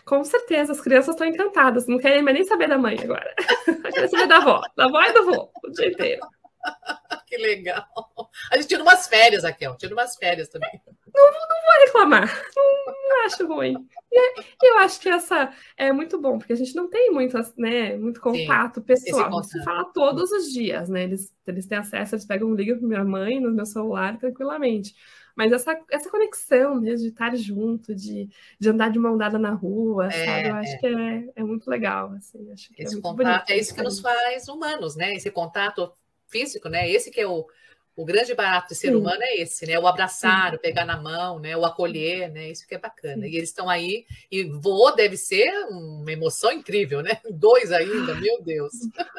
[0.04, 3.34] Com certeza, as crianças estão encantadas, não querem mais nem saber da mãe agora.
[3.92, 6.22] Querem saber da avó, da avó e do avô, o dia inteiro.
[7.26, 7.84] Que legal.
[8.50, 10.80] A gente tira umas férias, Raquel, tira umas férias também.
[11.14, 13.86] Não, não vou reclamar, não, não acho ruim.
[14.10, 17.96] E eu acho que essa é muito bom, porque a gente não tem muito, né,
[17.96, 19.44] muito contato Sim, pessoal.
[19.44, 21.04] Se fala todos os dias, né?
[21.04, 24.94] Eles, eles têm acesso, eles pegam, ligam para minha mãe no meu celular tranquilamente.
[25.38, 28.28] Mas essa, essa conexão mesmo de estar junto, de,
[28.58, 30.48] de andar de mão dada na rua, é, sabe?
[30.48, 30.78] Eu acho é.
[30.78, 32.10] que é, é muito legal.
[32.10, 35.14] Assim, acho que é Esse é contato bonito, é isso que nos faz humanos, né?
[35.14, 35.92] Esse contato
[36.26, 36.90] físico, né?
[36.90, 37.46] Esse que é o,
[37.94, 38.96] o grande barato de ser Sim.
[38.96, 39.78] humano é esse, né?
[39.78, 40.56] O abraçar, Sim.
[40.56, 41.56] o pegar na mão, né?
[41.56, 42.50] O acolher, né?
[42.50, 43.22] Isso que é bacana.
[43.22, 43.30] Sim.
[43.32, 47.16] E eles estão aí, e voo deve ser uma emoção incrível, né?
[47.30, 48.72] Dois ainda, meu Deus.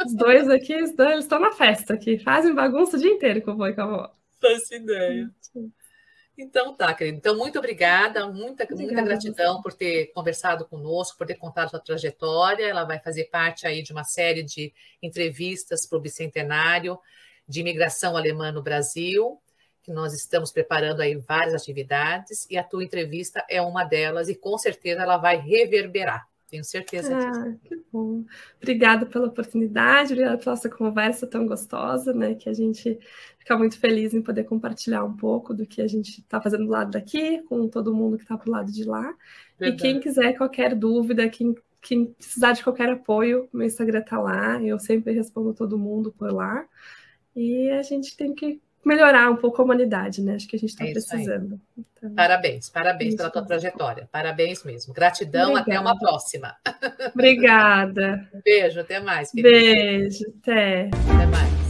[0.05, 3.55] Os dois aqui, eles estão na festa aqui, fazem bagunça o dia inteiro com o
[3.55, 4.19] vô e com a avó.
[4.41, 5.29] Faço ideia.
[6.41, 7.17] Então tá, querido.
[7.17, 11.79] Então, muito obrigada, muita, obrigada muita gratidão por ter conversado conosco, por ter contado sua
[11.81, 12.65] trajetória.
[12.65, 14.73] Ela vai fazer parte aí de uma série de
[15.03, 16.97] entrevistas para o Bicentenário
[17.45, 19.37] de Imigração Alemã no Brasil,
[19.83, 24.35] que nós estamos preparando aí várias atividades, e a tua entrevista é uma delas, e
[24.35, 26.28] com certeza ela vai reverberar.
[26.49, 27.59] Tenho certeza ah, disso.
[27.63, 28.25] Que bom.
[28.57, 32.33] Obrigada pela oportunidade, obrigada pela nossa conversa tão gostosa, né?
[32.33, 32.97] Que a gente
[33.37, 36.71] fica muito feliz em poder compartilhar um pouco do que a gente está fazendo do
[36.71, 39.13] lado daqui, com todo mundo que está para o lado de lá.
[39.59, 39.79] Verdade.
[39.79, 44.61] E quem quiser qualquer dúvida, quem, quem precisar de qualquer apoio, meu Instagram está lá,
[44.63, 46.65] eu sempre respondo todo mundo por lá.
[47.35, 50.35] E a gente tem que melhorar um pouco a humanidade, né?
[50.35, 51.59] Acho que a gente está é precisando.
[51.77, 54.07] Então, parabéns, parabéns pela tua trajetória.
[54.11, 54.93] Parabéns mesmo.
[54.93, 55.71] Gratidão, Obrigada.
[55.71, 56.55] até uma próxima.
[57.13, 58.29] Obrigada.
[58.43, 59.31] Beijo, até mais.
[59.31, 59.49] Querida.
[59.49, 60.87] Beijo, até.
[60.87, 61.68] Até mais.